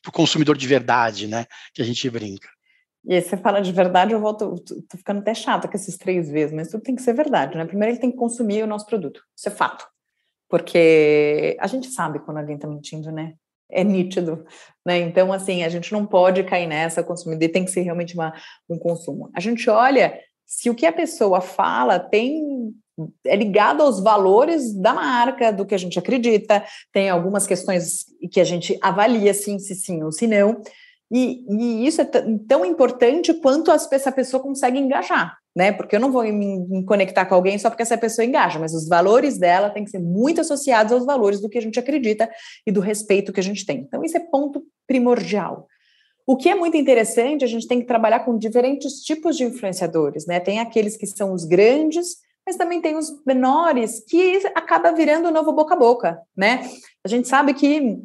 o 0.07 0.11
consumidor 0.11 0.57
de 0.57 0.67
verdade, 0.67 1.27
né, 1.27 1.45
que 1.73 1.81
a 1.81 1.85
gente 1.85 2.09
brinca? 2.09 2.47
E 3.03 3.13
aí 3.13 3.21
você 3.21 3.37
fala 3.37 3.61
de 3.61 3.71
verdade, 3.71 4.13
eu 4.13 4.19
volto, 4.19 4.55
tô 4.59 4.97
ficando 4.97 5.19
até 5.19 5.33
chata 5.33 5.67
com 5.67 5.77
esses 5.77 5.97
três 5.97 6.29
vezes, 6.29 6.53
mas 6.53 6.69
tudo 6.69 6.83
tem 6.83 6.95
que 6.95 7.01
ser 7.01 7.13
verdade, 7.13 7.57
né? 7.57 7.63
Primeiro 7.63 7.93
ele 7.93 8.01
tem 8.01 8.11
que 8.11 8.17
consumir 8.17 8.63
o 8.63 8.67
nosso 8.67 8.85
produto, 8.85 9.21
isso 9.35 9.47
é 9.47 9.51
fato. 9.51 9.87
Porque 10.49 11.55
a 11.59 11.67
gente 11.67 11.87
sabe 11.87 12.19
quando 12.19 12.37
alguém 12.37 12.55
está 12.55 12.67
mentindo, 12.67 13.09
né? 13.11 13.35
É 13.69 13.83
nítido, 13.83 14.45
né? 14.85 14.99
Então, 14.99 15.31
assim, 15.33 15.63
a 15.63 15.69
gente 15.69 15.91
não 15.91 16.05
pode 16.05 16.43
cair 16.43 16.67
nessa 16.67 17.03
consumidor, 17.03 17.49
tem 17.49 17.65
que 17.65 17.71
ser 17.71 17.81
realmente 17.81 18.13
uma, 18.13 18.33
um 18.69 18.77
consumo. 18.77 19.29
A 19.35 19.39
gente 19.39 19.69
olha 19.69 20.19
se 20.45 20.69
o 20.69 20.75
que 20.75 20.85
a 20.85 20.93
pessoa 20.93 21.41
fala 21.41 21.99
tem 21.99 22.73
é 23.25 23.35
ligado 23.35 23.83
aos 23.83 23.99
valores 24.01 24.73
da 24.73 24.93
marca, 24.93 25.51
do 25.51 25.65
que 25.65 25.75
a 25.75 25.77
gente 25.77 25.99
acredita, 25.99 26.63
tem 26.91 27.09
algumas 27.09 27.45
questões 27.45 28.05
que 28.31 28.39
a 28.39 28.43
gente 28.43 28.77
avalia 28.81 29.33
sim, 29.35 29.59
se 29.59 29.75
sim 29.75 30.01
ou 30.03 30.11
se 30.11 30.25
não, 30.25 30.61
e, 31.11 31.45
e 31.49 31.87
isso 31.87 32.01
é 32.01 32.05
tão 32.47 32.65
importante 32.65 33.33
quanto 33.35 33.71
essa 33.71 34.11
pessoa 34.11 34.41
consegue 34.41 34.79
engajar 34.79 35.37
né? 35.57 35.71
Porque 35.71 35.95
eu 35.95 35.99
não 35.99 36.11
vou 36.11 36.21
me 36.21 36.85
conectar 36.85 37.25
com 37.25 37.33
alguém 37.33 37.57
só 37.57 37.71
porque 37.71 37.81
essa 37.81 37.97
pessoa 37.97 38.23
engaja, 38.23 38.59
mas 38.59 38.75
os 38.75 38.87
valores 38.87 39.39
dela 39.39 39.71
têm 39.71 39.83
que 39.83 39.89
ser 39.89 39.97
muito 39.97 40.39
associados 40.39 40.93
aos 40.93 41.03
valores 41.03 41.41
do 41.41 41.49
que 41.49 41.57
a 41.57 41.61
gente 41.61 41.79
acredita 41.79 42.29
e 42.63 42.71
do 42.71 42.79
respeito 42.79 43.33
que 43.33 43.39
a 43.39 43.43
gente 43.43 43.65
tem. 43.65 43.79
Então, 43.79 44.03
isso 44.03 44.15
é 44.15 44.19
ponto 44.19 44.63
primordial. 44.85 45.65
O 46.27 46.37
que 46.37 46.47
é 46.47 46.53
muito 46.53 46.77
interessante, 46.77 47.43
a 47.43 47.47
gente 47.47 47.67
tem 47.67 47.79
que 47.79 47.87
trabalhar 47.87 48.19
com 48.19 48.37
diferentes 48.37 49.01
tipos 49.01 49.35
de 49.35 49.45
influenciadores, 49.45 50.27
né? 50.27 50.39
Tem 50.39 50.59
aqueles 50.59 50.95
que 50.95 51.07
são 51.07 51.33
os 51.33 51.43
grandes, 51.43 52.17
mas 52.45 52.55
também 52.55 52.79
tem 52.79 52.95
os 52.95 53.09
menores 53.25 54.03
que 54.07 54.39
acaba 54.53 54.91
virando 54.91 55.29
o 55.29 55.31
novo 55.31 55.51
boca 55.53 55.73
a 55.73 55.77
boca, 55.77 56.21
né? 56.37 56.69
A 57.03 57.07
gente 57.07 57.27
sabe 57.27 57.55
que 57.55 57.97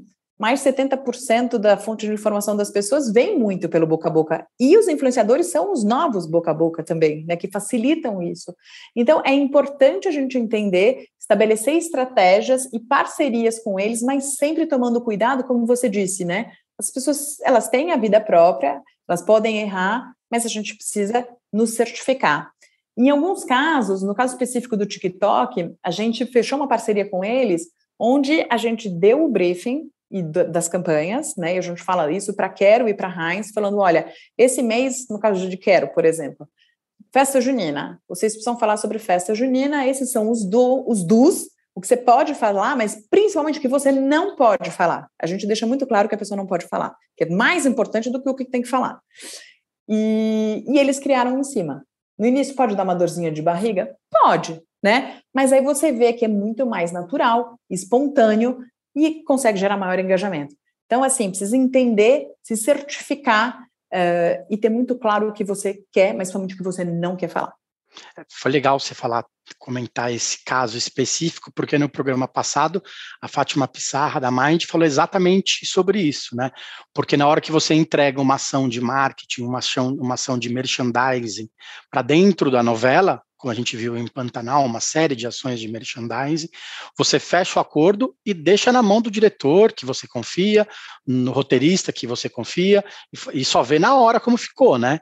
mais 0.42 0.61
de 0.61 0.72
70% 0.72 1.57
da 1.57 1.76
fonte 1.76 2.05
de 2.05 2.12
informação 2.12 2.57
das 2.57 2.68
pessoas 2.68 3.12
vem 3.12 3.38
muito 3.38 3.68
pelo 3.68 3.87
boca 3.87 4.09
a 4.09 4.11
boca. 4.11 4.44
E 4.59 4.76
os 4.76 4.88
influenciadores 4.88 5.52
são 5.52 5.72
os 5.72 5.85
novos 5.85 6.26
boca 6.26 6.50
a 6.50 6.55
boca 6.55 6.83
também, 6.83 7.24
né, 7.24 7.37
que 7.37 7.46
facilitam 7.46 8.20
isso. 8.20 8.52
Então, 8.96 9.22
é 9.24 9.33
importante 9.33 10.09
a 10.09 10.11
gente 10.11 10.37
entender, 10.37 11.07
estabelecer 11.16 11.74
estratégias 11.74 12.64
e 12.72 12.81
parcerias 12.81 13.61
com 13.61 13.78
eles, 13.78 14.02
mas 14.02 14.37
sempre 14.37 14.66
tomando 14.66 15.00
cuidado, 15.00 15.44
como 15.44 15.64
você 15.64 15.88
disse, 15.88 16.24
né? 16.24 16.50
As 16.76 16.90
pessoas, 16.90 17.38
elas 17.42 17.68
têm 17.68 17.92
a 17.92 17.96
vida 17.96 18.20
própria, 18.20 18.83
elas 19.09 19.22
podem 19.22 19.59
errar, 19.59 20.12
mas 20.28 20.44
a 20.44 20.48
gente 20.48 20.74
precisa 20.74 21.24
nos 21.52 21.74
certificar. 21.74 22.50
Em 22.98 23.11
alguns 23.11 23.44
casos, 23.44 24.02
no 24.02 24.12
caso 24.12 24.33
específico 24.35 24.76
do 24.76 24.87
TikTok, 24.87 25.72
a 25.81 25.90
gente 25.92 26.26
fechou 26.26 26.59
uma 26.59 26.68
parceria 26.68 27.09
com 27.09 27.24
eles, 27.24 27.68
onde 27.96 28.44
a 28.50 28.57
gente 28.57 28.88
deu 28.88 29.24
o 29.24 29.28
briefing 29.28 29.88
e 30.12 30.22
das 30.22 30.68
campanhas, 30.68 31.35
né? 31.37 31.55
E 31.55 31.59
a 31.59 31.62
gente 31.62 31.83
fala 31.83 32.12
isso 32.12 32.35
para 32.35 32.48
Quero 32.51 32.87
e 32.88 32.94
para 32.94 33.09
Heinz, 33.09 33.51
falando: 33.51 33.79
olha, 33.79 34.12
esse 34.37 34.62
mês, 34.62 35.07
no 35.09 35.18
caso 35.18 35.48
de 35.48 35.57
Quero, 35.57 35.88
por 35.88 36.05
exemplo, 36.05 36.46
festa 37.12 37.40
junina, 37.40 38.01
vocês 38.07 38.33
precisam 38.33 38.59
falar 38.59 38.77
sobre 38.77 38.98
festa 38.98 39.35
junina, 39.35 39.87
esses 39.87 40.12
são 40.12 40.31
os, 40.31 40.44
do, 40.44 40.85
os 40.87 41.03
dos, 41.03 41.46
o 41.75 41.81
que 41.81 41.87
você 41.87 41.96
pode 41.96 42.35
falar, 42.35 42.77
mas 42.77 43.07
principalmente 43.09 43.59
o 43.59 43.62
que 43.62 43.68
você 43.68 43.90
não 43.90 44.37
pode 44.37 44.70
falar. 44.70 45.09
A 45.20 45.27
gente 45.27 45.46
deixa 45.46 45.66
muito 45.66 45.87
claro 45.87 46.09
que 46.09 46.14
a 46.14 46.18
pessoa 46.18 46.37
não 46.37 46.46
pode 46.46 46.66
falar, 46.66 46.94
que 47.16 47.25
é 47.25 47.31
mais 47.31 47.64
importante 47.64 48.11
do 48.11 48.22
que 48.22 48.29
o 48.29 48.35
que 48.35 48.44
tem 48.44 48.61
que 48.61 48.68
falar. 48.68 49.01
E, 49.88 50.64
e 50.68 50.79
eles 50.79 50.98
criaram 50.98 51.38
em 51.38 51.44
cima. 51.44 51.85
No 52.18 52.27
início 52.27 52.55
pode 52.55 52.77
dar 52.77 52.85
uma 52.85 52.94
dorzinha 52.94 53.33
de 53.33 53.40
barriga? 53.40 53.96
Pode, 54.11 54.62
né? 54.83 55.20
Mas 55.35 55.53
aí 55.53 55.62
você 55.62 55.90
vê 55.90 56.12
que 56.12 56.25
é 56.25 56.29
muito 56.29 56.66
mais 56.66 56.92
natural, 56.92 57.59
espontâneo, 57.70 58.59
e 58.94 59.22
consegue 59.24 59.59
gerar 59.59 59.76
maior 59.76 59.98
engajamento. 59.98 60.55
Então, 60.87 61.02
assim, 61.02 61.31
precisa 61.31 61.57
entender, 61.57 62.26
se 62.42 62.57
certificar 62.57 63.62
uh, 63.62 64.46
e 64.50 64.57
ter 64.57 64.68
muito 64.68 64.96
claro 64.98 65.28
o 65.28 65.33
que 65.33 65.44
você 65.44 65.83
quer, 65.90 66.14
mas 66.14 66.28
somente 66.28 66.55
o 66.55 66.57
que 66.57 66.62
você 66.62 66.85
não 66.85 67.16
quer 67.16 67.28
falar. 67.28 67.55
Foi 68.31 68.50
legal 68.50 68.81
você 68.81 68.94
falar, 68.94 69.24
comentar 69.59 70.12
esse 70.12 70.42
caso 70.44 70.78
específico, 70.78 71.52
porque 71.55 71.76
no 71.76 71.88
programa 71.88 72.26
passado 72.26 72.83
a 73.20 73.28
Fátima 73.28 73.68
Pissarra 73.68 74.20
da 74.20 74.31
Mind 74.31 74.64
falou 74.64 74.87
exatamente 74.87 75.66
sobre 75.66 76.00
isso, 76.00 76.35
né? 76.35 76.50
Porque 76.94 77.16
na 77.16 77.26
hora 77.26 77.40
que 77.40 77.52
você 77.52 77.74
entrega 77.74 78.20
uma 78.20 78.37
ação 78.37 78.68
de 78.68 78.81
marketing, 78.81 79.42
uma 79.42 79.59
ação, 79.59 79.94
uma 79.94 80.14
ação 80.14 80.38
de 80.38 80.48
merchandising 80.48 81.50
para 81.90 82.02
dentro 82.02 82.50
da 82.50 82.62
novela, 82.62 83.22
como 83.42 83.50
a 83.50 83.55
gente 83.57 83.76
viu 83.76 83.98
em 83.98 84.07
Pantanal, 84.07 84.64
uma 84.64 84.78
série 84.78 85.16
de 85.16 85.26
ações 85.26 85.59
de 85.59 85.66
merchandising, 85.66 86.48
você 86.96 87.18
fecha 87.18 87.59
o 87.59 87.61
acordo 87.61 88.14
e 88.24 88.33
deixa 88.33 88.70
na 88.70 88.81
mão 88.81 89.02
do 89.02 89.11
diretor 89.11 89.72
que 89.72 89.85
você 89.85 90.07
confia, 90.07 90.66
no 91.05 91.33
roteirista 91.33 91.92
que 91.92 92.07
você 92.07 92.28
confia, 92.28 92.85
e 93.35 93.44
só 93.44 93.61
vê 93.64 93.81
na 93.81 93.96
hora 93.96 94.20
como 94.20 94.37
ficou, 94.37 94.78
né? 94.78 95.00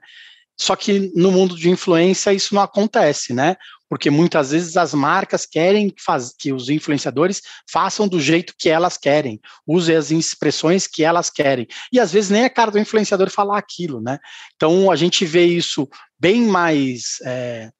Só 0.58 0.74
que 0.74 1.12
no 1.14 1.30
mundo 1.30 1.54
de 1.54 1.68
influência 1.68 2.32
isso 2.32 2.54
não 2.54 2.62
acontece, 2.62 3.34
né? 3.34 3.56
Porque 3.90 4.08
muitas 4.08 4.52
vezes 4.52 4.74
as 4.78 4.94
marcas 4.94 5.44
querem 5.44 5.94
que 6.38 6.50
os 6.50 6.70
influenciadores 6.70 7.42
façam 7.70 8.08
do 8.08 8.18
jeito 8.18 8.54
que 8.58 8.70
elas 8.70 8.96
querem, 8.96 9.38
usem 9.66 9.96
as 9.96 10.10
expressões 10.10 10.86
que 10.86 11.04
elas 11.04 11.28
querem. 11.28 11.66
E 11.92 12.00
às 12.00 12.10
vezes 12.10 12.30
nem 12.30 12.44
é 12.44 12.48
cara 12.48 12.70
do 12.70 12.78
influenciador 12.78 13.28
falar 13.28 13.58
aquilo, 13.58 14.00
né? 14.00 14.18
Então 14.56 14.90
a 14.90 14.96
gente 14.96 15.26
vê 15.26 15.44
isso 15.44 15.86
bem 16.18 16.42
mais 16.42 17.16
é, 17.26 17.70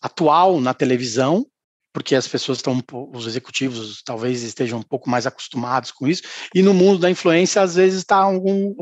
atual 0.00 0.60
na 0.60 0.74
televisão, 0.74 1.46
porque 1.92 2.14
as 2.14 2.28
pessoas 2.28 2.58
estão, 2.58 2.80
os 3.12 3.26
executivos 3.26 4.02
talvez 4.04 4.42
estejam 4.42 4.78
um 4.78 4.82
pouco 4.82 5.10
mais 5.10 5.26
acostumados 5.26 5.90
com 5.90 6.06
isso, 6.06 6.22
e 6.54 6.62
no 6.62 6.74
mundo 6.74 6.98
da 6.98 7.10
influência, 7.10 7.62
às 7.62 7.74
vezes, 7.74 8.00
está 8.00 8.16
algum, 8.16 8.74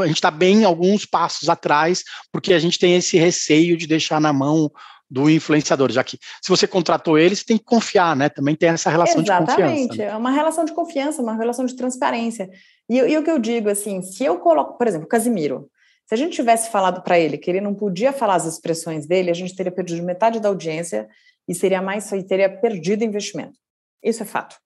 a 0.00 0.06
gente 0.06 0.16
está 0.16 0.30
bem 0.30 0.64
alguns 0.64 1.04
passos 1.04 1.48
atrás, 1.48 2.02
porque 2.32 2.52
a 2.52 2.58
gente 2.58 2.78
tem 2.78 2.96
esse 2.96 3.16
receio 3.16 3.76
de 3.76 3.86
deixar 3.86 4.20
na 4.20 4.32
mão 4.32 4.70
do 5.10 5.28
influenciador, 5.30 5.92
já 5.92 6.02
que 6.02 6.18
se 6.42 6.48
você 6.48 6.66
contratou 6.66 7.18
ele, 7.18 7.36
você 7.36 7.44
tem 7.44 7.58
que 7.58 7.64
confiar, 7.64 8.16
né? 8.16 8.28
Também 8.28 8.56
tem 8.56 8.70
essa 8.70 8.90
relação 8.90 9.22
Exatamente. 9.22 9.46
de 9.46 9.52
confiança. 9.52 9.74
Exatamente, 9.74 10.02
é 10.02 10.16
uma 10.16 10.30
relação 10.30 10.64
de 10.64 10.72
confiança, 10.72 11.22
uma 11.22 11.36
relação 11.36 11.66
de 11.66 11.76
transparência. 11.76 12.48
E, 12.88 12.96
e, 12.96 13.16
o 13.16 13.22
que 13.22 13.30
eu 13.30 13.38
digo, 13.38 13.68
assim, 13.68 14.02
se 14.02 14.24
eu 14.24 14.38
coloco, 14.38 14.76
por 14.76 14.86
exemplo, 14.86 15.06
Casimiro, 15.06 15.68
se 16.06 16.14
a 16.14 16.16
gente 16.16 16.34
tivesse 16.34 16.70
falado 16.70 17.02
para 17.02 17.18
ele 17.18 17.38
que 17.38 17.50
ele 17.50 17.60
não 17.60 17.74
podia 17.74 18.12
falar 18.12 18.34
as 18.34 18.44
expressões 18.44 19.06
dele, 19.06 19.30
a 19.30 19.34
gente 19.34 19.56
teria 19.56 19.72
perdido 19.72 20.02
metade 20.02 20.40
da 20.40 20.48
audiência 20.48 21.08
e 21.48 21.54
seria 21.54 21.80
mais 21.80 22.10
e 22.12 22.22
teria 22.22 22.48
perdido 22.48 23.04
investimento. 23.04 23.58
Isso 24.02 24.22
é 24.22 24.26
fato. 24.26 24.56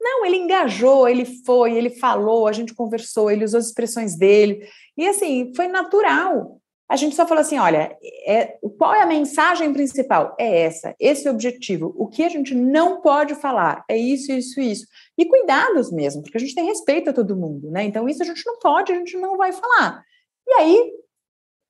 Não, 0.00 0.24
ele 0.24 0.36
engajou, 0.36 1.06
ele 1.06 1.26
foi, 1.44 1.76
ele 1.76 1.90
falou, 1.90 2.46
a 2.46 2.52
gente 2.52 2.74
conversou, 2.74 3.30
ele 3.30 3.44
usou 3.44 3.58
as 3.58 3.66
expressões 3.66 4.16
dele. 4.16 4.66
E 4.96 5.06
assim, 5.06 5.52
foi 5.54 5.68
natural. 5.68 6.58
A 6.88 6.96
gente 6.96 7.14
só 7.14 7.24
falou 7.24 7.42
assim: 7.42 7.58
olha, 7.58 7.96
é, 8.26 8.58
qual 8.76 8.94
é 8.94 9.02
a 9.02 9.06
mensagem 9.06 9.72
principal? 9.72 10.34
É 10.40 10.62
essa, 10.62 10.94
esse 10.98 11.28
é 11.28 11.30
objetivo. 11.30 11.94
O 11.96 12.08
que 12.08 12.24
a 12.24 12.28
gente 12.28 12.54
não 12.54 13.00
pode 13.00 13.34
falar 13.36 13.84
é 13.88 13.96
isso, 13.96 14.32
isso, 14.32 14.60
isso. 14.60 14.86
E 15.16 15.26
cuidados 15.26 15.92
mesmo, 15.92 16.22
porque 16.22 16.38
a 16.38 16.40
gente 16.40 16.54
tem 16.54 16.64
respeito 16.64 17.10
a 17.10 17.12
todo 17.12 17.36
mundo, 17.36 17.70
né? 17.70 17.84
Então, 17.84 18.08
isso 18.08 18.22
a 18.22 18.26
gente 18.26 18.44
não 18.44 18.58
pode, 18.58 18.90
a 18.90 18.96
gente 18.96 19.16
não 19.18 19.36
vai 19.36 19.52
falar. 19.52 20.02
E 20.50 20.54
aí, 20.60 20.92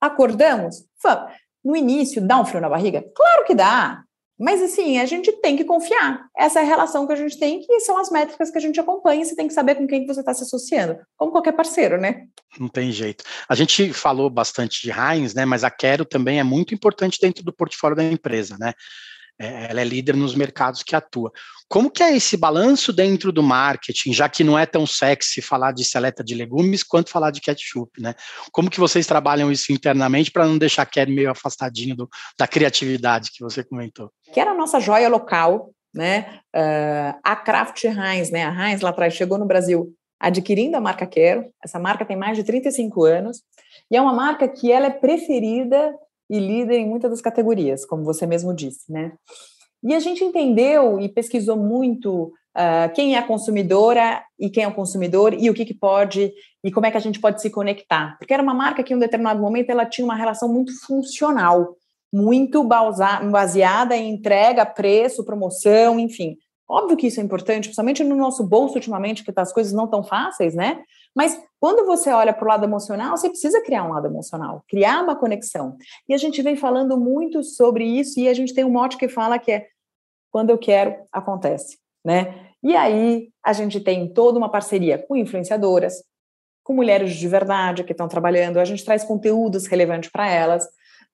acordamos? 0.01 0.83
No 1.63 1.75
início, 1.75 2.25
dá 2.25 2.39
um 2.39 2.45
frio 2.45 2.59
na 2.59 2.69
barriga? 2.69 3.05
Claro 3.15 3.45
que 3.45 3.53
dá. 3.53 4.03
Mas 4.39 4.59
assim, 4.59 4.97
a 4.97 5.05
gente 5.05 5.31
tem 5.33 5.55
que 5.55 5.63
confiar. 5.63 6.25
Essa 6.35 6.61
é 6.61 6.63
a 6.63 6.65
relação 6.65 7.05
que 7.05 7.13
a 7.13 7.15
gente 7.15 7.37
tem, 7.37 7.61
que 7.61 7.79
são 7.81 7.95
as 7.99 8.09
métricas 8.09 8.49
que 8.49 8.57
a 8.57 8.61
gente 8.61 8.79
acompanha, 8.79 9.23
você 9.23 9.35
tem 9.35 9.47
que 9.47 9.53
saber 9.53 9.75
com 9.75 9.85
quem 9.85 10.07
você 10.07 10.21
está 10.21 10.33
se 10.33 10.41
associando, 10.41 10.97
como 11.15 11.31
qualquer 11.31 11.51
parceiro, 11.51 12.01
né? 12.01 12.25
Não 12.59 12.67
tem 12.67 12.91
jeito. 12.91 13.23
A 13.47 13.53
gente 13.53 13.93
falou 13.93 14.31
bastante 14.31 14.81
de 14.81 14.89
Heinz, 14.89 15.35
né? 15.35 15.45
Mas 15.45 15.63
a 15.63 15.69
Quero 15.69 16.03
também 16.03 16.39
é 16.39 16.43
muito 16.43 16.73
importante 16.73 17.19
dentro 17.21 17.43
do 17.43 17.53
portfólio 17.53 17.95
da 17.95 18.03
empresa, 18.03 18.57
né? 18.59 18.73
É, 19.39 19.71
ela 19.71 19.81
é 19.81 19.83
líder 19.83 20.15
nos 20.15 20.35
mercados 20.35 20.83
que 20.83 20.95
atua. 20.95 21.31
Como 21.67 21.89
que 21.89 22.03
é 22.03 22.15
esse 22.15 22.37
balanço 22.37 22.93
dentro 22.93 23.31
do 23.31 23.41
marketing, 23.41 24.13
já 24.13 24.29
que 24.29 24.43
não 24.43 24.57
é 24.57 24.65
tão 24.65 24.85
sexy 24.85 25.41
falar 25.41 25.71
de 25.71 25.83
seleta 25.83 26.23
de 26.23 26.35
legumes 26.35 26.83
quanto 26.83 27.09
falar 27.09 27.31
de 27.31 27.41
ketchup, 27.41 28.01
né? 28.01 28.13
Como 28.51 28.69
que 28.69 28.79
vocês 28.79 29.07
trabalham 29.07 29.51
isso 29.51 29.71
internamente 29.71 30.31
para 30.31 30.45
não 30.45 30.57
deixar 30.57 30.83
a 30.83 31.05
meio 31.05 31.31
afastadinho 31.31 31.95
do, 31.95 32.09
da 32.37 32.47
criatividade 32.47 33.31
que 33.31 33.43
você 33.43 33.63
comentou? 33.63 34.11
Que 34.31 34.39
era 34.39 34.51
a 34.51 34.55
nossa 34.55 34.79
joia 34.79 35.09
local, 35.09 35.71
né? 35.93 36.39
Uh, 36.55 37.19
a 37.23 37.35
Kraft 37.35 37.83
Heinz, 37.83 38.29
né? 38.29 38.45
A 38.45 38.69
Heinz 38.69 38.81
lá 38.81 38.89
atrás 38.89 39.13
chegou 39.13 39.37
no 39.37 39.45
Brasil 39.45 39.93
adquirindo 40.19 40.77
a 40.77 40.81
marca 40.81 41.07
Quero. 41.07 41.51
Essa 41.63 41.79
marca 41.79 42.05
tem 42.05 42.15
mais 42.15 42.37
de 42.37 42.43
35 42.43 43.03
anos 43.05 43.41
e 43.89 43.97
é 43.97 44.01
uma 44.01 44.13
marca 44.13 44.47
que 44.47 44.71
ela 44.71 44.85
é 44.85 44.91
preferida 44.91 45.93
e 46.31 46.39
líder 46.39 46.77
em 46.77 46.87
muitas 46.87 47.11
das 47.11 47.19
categorias, 47.19 47.85
como 47.85 48.05
você 48.05 48.25
mesmo 48.25 48.53
disse, 48.53 48.89
né? 48.89 49.11
E 49.83 49.93
a 49.93 49.99
gente 49.99 50.23
entendeu 50.23 50.97
e 50.97 51.09
pesquisou 51.09 51.57
muito 51.57 52.31
uh, 52.55 52.93
quem 52.95 53.15
é 53.15 53.17
a 53.17 53.27
consumidora 53.27 54.23
e 54.39 54.49
quem 54.49 54.63
é 54.63 54.67
o 54.67 54.73
consumidor 54.73 55.33
e 55.33 55.49
o 55.49 55.53
que, 55.53 55.65
que 55.65 55.73
pode 55.73 56.31
e 56.63 56.71
como 56.71 56.85
é 56.85 56.91
que 56.91 56.95
a 56.95 57.01
gente 57.01 57.19
pode 57.19 57.41
se 57.41 57.49
conectar. 57.49 58.17
Porque 58.17 58.33
era 58.33 58.41
uma 58.41 58.53
marca 58.53 58.81
que 58.81 58.93
em 58.93 58.95
um 58.95 58.99
determinado 58.99 59.41
momento 59.41 59.71
ela 59.71 59.85
tinha 59.85 60.05
uma 60.05 60.15
relação 60.15 60.47
muito 60.47 60.71
funcional, 60.85 61.75
muito 62.13 62.63
baseada 62.63 63.97
em 63.97 64.13
entrega, 64.13 64.65
preço, 64.65 65.25
promoção, 65.25 65.99
enfim. 65.99 66.37
Óbvio 66.69 66.95
que 66.95 67.07
isso 67.07 67.19
é 67.19 67.23
importante, 67.23 67.65
principalmente 67.65 68.05
no 68.05 68.15
nosso 68.15 68.47
bolso 68.47 68.75
ultimamente, 68.75 69.25
que 69.25 69.33
as 69.35 69.51
coisas 69.51 69.73
não 69.73 69.87
tão 69.87 70.01
fáceis, 70.01 70.55
né? 70.55 70.81
Mas 71.15 71.39
quando 71.59 71.85
você 71.85 72.09
olha 72.11 72.33
para 72.33 72.45
o 72.45 72.47
lado 72.47 72.63
emocional, 72.63 73.17
você 73.17 73.29
precisa 73.29 73.61
criar 73.61 73.83
um 73.83 73.93
lado 73.93 74.07
emocional, 74.07 74.63
criar 74.67 75.03
uma 75.03 75.15
conexão. 75.15 75.77
E 76.07 76.13
a 76.13 76.17
gente 76.17 76.41
vem 76.41 76.55
falando 76.55 76.97
muito 76.97 77.43
sobre 77.43 77.85
isso 77.85 78.19
e 78.19 78.27
a 78.27 78.33
gente 78.33 78.53
tem 78.53 78.63
um 78.63 78.71
mote 78.71 78.97
que 78.97 79.07
fala 79.07 79.37
que 79.37 79.51
é 79.51 79.67
quando 80.31 80.49
eu 80.49 80.57
quero, 80.57 80.95
acontece, 81.11 81.77
né? 82.05 82.47
E 82.63 82.75
aí 82.75 83.29
a 83.43 83.53
gente 83.53 83.79
tem 83.79 84.11
toda 84.13 84.37
uma 84.37 84.49
parceria 84.49 84.97
com 84.97 85.15
influenciadoras, 85.15 86.03
com 86.63 86.73
mulheres 86.73 87.15
de 87.15 87.27
verdade 87.27 87.83
que 87.83 87.91
estão 87.91 88.07
trabalhando, 88.07 88.57
a 88.57 88.65
gente 88.65 88.85
traz 88.85 89.03
conteúdos 89.03 89.65
relevantes 89.67 90.09
para 90.09 90.29
elas. 90.29 90.65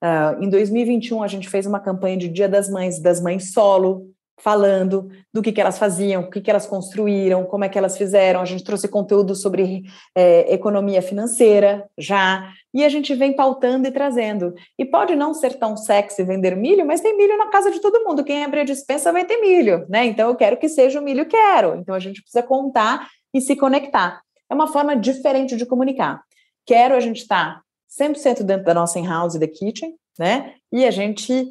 Uh, 0.04 0.44
em 0.44 0.50
2021 0.50 1.24
a 1.24 1.28
gente 1.28 1.50
fez 1.50 1.66
uma 1.66 1.80
campanha 1.80 2.18
de 2.18 2.28
Dia 2.28 2.48
das 2.48 2.70
Mães, 2.70 3.00
das 3.00 3.20
mães 3.20 3.52
solo, 3.52 4.14
falando 4.40 5.10
do 5.34 5.42
que, 5.42 5.52
que 5.52 5.60
elas 5.60 5.80
faziam, 5.80 6.24
o 6.24 6.30
que, 6.30 6.42
que 6.42 6.50
elas 6.50 6.68
construíram, 6.68 7.44
como 7.46 7.64
é 7.64 7.70
que 7.70 7.78
elas 7.78 7.98
fizeram. 7.98 8.40
A 8.40 8.46
gente 8.46 8.64
trouxe 8.64 8.88
conteúdo 8.88 9.36
sobre 9.36 9.84
é, 10.16 10.54
economia 10.54 11.02
financeira 11.02 11.90
já, 11.98 12.48
e 12.74 12.84
a 12.86 12.90
gente 12.90 13.16
vem 13.16 13.36
pautando 13.36 13.88
e 13.88 13.92
trazendo. 13.92 14.54
E 14.78 14.86
pode 14.86 15.16
não 15.16 15.34
ser 15.34 15.58
tão 15.58 15.76
sexy 15.76 16.24
vender 16.24 16.56
milho, 16.56 16.86
mas 16.86 17.02
tem 17.02 17.18
milho 17.18 17.38
na 17.38 17.50
casa 17.50 17.72
de 17.72 17.80
todo 17.80 18.04
mundo. 18.06 18.24
Quem 18.24 18.44
abrir 18.44 18.62
a 18.62 18.66
dispensa 18.66 19.12
vai 19.12 19.26
ter 19.26 19.38
milho, 19.38 19.86
né? 19.90 20.06
Então 20.06 20.30
eu 20.30 20.36
quero 20.36 20.58
que 20.58 20.70
seja 20.70 21.00
o 21.00 21.04
milho, 21.04 21.26
quero. 21.26 21.76
Então 21.76 21.96
a 21.96 22.00
gente 22.00 22.22
precisa 22.22 22.44
contar 22.44 23.10
e 23.34 23.42
se 23.42 23.56
conectar. 23.56 24.22
É 24.50 24.54
uma 24.54 24.68
forma 24.68 24.96
diferente 24.96 25.58
de 25.58 25.66
comunicar. 25.66 26.22
Quero 26.66 26.96
a 26.96 27.00
gente 27.00 27.22
estar 27.22 27.56
tá 27.56 27.62
100% 28.06 28.44
dentro 28.44 28.66
da 28.66 28.74
nossa 28.74 29.00
in-house 29.00 29.40
The 29.40 29.48
Kitchen, 29.48 29.96
né? 30.20 30.54
E 30.72 30.86
a 30.86 30.92
gente 30.92 31.48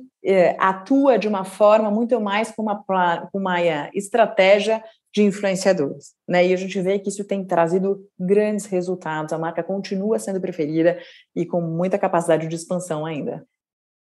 atua 0.58 1.18
de 1.18 1.28
uma 1.28 1.44
forma 1.44 1.90
muito 1.90 2.20
mais 2.20 2.50
com 2.50 2.62
uma, 2.62 2.82
com 3.30 3.38
uma 3.38 3.60
é, 3.60 3.90
estratégia 3.94 4.82
de 5.14 5.22
influenciadores. 5.22 6.14
Né? 6.28 6.48
E 6.48 6.52
a 6.52 6.56
gente 6.56 6.80
vê 6.80 6.98
que 6.98 7.08
isso 7.08 7.24
tem 7.24 7.44
trazido 7.44 8.06
grandes 8.18 8.66
resultados, 8.66 9.32
a 9.32 9.38
marca 9.38 9.62
continua 9.62 10.18
sendo 10.18 10.40
preferida 10.40 10.98
e 11.34 11.46
com 11.46 11.60
muita 11.60 11.98
capacidade 11.98 12.46
de 12.46 12.54
expansão 12.54 13.06
ainda. 13.06 13.46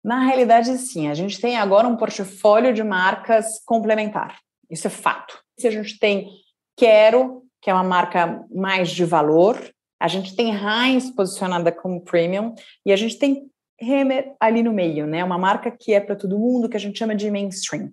Na 0.03 0.23
realidade, 0.23 0.77
sim, 0.77 1.07
a 1.07 1.13
gente 1.13 1.41
tem 1.41 1.57
agora 1.57 1.87
um 1.87 1.97
portfólio 1.97 2.73
de 2.73 2.83
marcas 2.83 3.61
complementar. 3.65 4.39
Isso 4.69 4.87
é 4.87 4.89
fato. 4.89 5.37
Se 5.57 5.67
a 5.67 5.71
gente 5.71 5.97
tem 5.99 6.29
Quero, 6.77 7.43
que 7.61 7.69
é 7.69 7.73
uma 7.73 7.83
marca 7.83 8.45
mais 8.53 8.89
de 8.91 9.03
valor, 9.03 9.59
a 9.99 10.07
gente 10.07 10.35
tem 10.35 10.53
Heinz 10.53 11.09
posicionada 11.09 11.71
como 11.71 12.01
premium 12.01 12.53
e 12.85 12.93
a 12.93 12.95
gente 12.95 13.17
tem 13.19 13.49
Hemer 13.81 14.33
ali 14.39 14.63
no 14.63 14.73
meio, 14.73 15.07
né? 15.07 15.23
Uma 15.23 15.37
marca 15.37 15.71
que 15.71 15.93
é 15.93 15.99
para 15.99 16.15
todo 16.15 16.39
mundo, 16.39 16.69
que 16.69 16.77
a 16.77 16.79
gente 16.79 16.97
chama 16.97 17.15
de 17.15 17.29
mainstream. 17.29 17.91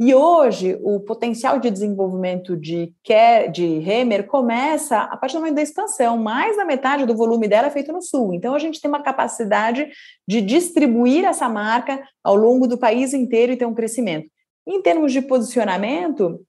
E 0.00 0.14
hoje, 0.14 0.78
o 0.80 1.00
potencial 1.00 1.58
de 1.58 1.68
desenvolvimento 1.68 2.56
de, 2.56 2.94
de 3.52 3.64
Hemer 3.64 4.28
começa 4.28 5.00
a 5.00 5.16
partir 5.16 5.34
do 5.34 5.40
momento 5.40 5.56
da 5.56 5.62
expansão. 5.62 6.16
Mais 6.16 6.56
da 6.56 6.64
metade 6.64 7.04
do 7.04 7.16
volume 7.16 7.48
dela 7.48 7.66
é 7.66 7.70
feito 7.70 7.92
no 7.92 8.00
Sul. 8.00 8.32
Então, 8.32 8.54
a 8.54 8.60
gente 8.60 8.80
tem 8.80 8.88
uma 8.88 9.02
capacidade 9.02 9.88
de 10.26 10.40
distribuir 10.40 11.24
essa 11.24 11.48
marca 11.48 12.00
ao 12.22 12.36
longo 12.36 12.68
do 12.68 12.78
país 12.78 13.12
inteiro 13.12 13.52
e 13.52 13.56
ter 13.56 13.66
um 13.66 13.74
crescimento. 13.74 14.28
Em 14.64 14.80
termos 14.80 15.12
de 15.12 15.20
posicionamento, 15.20 16.40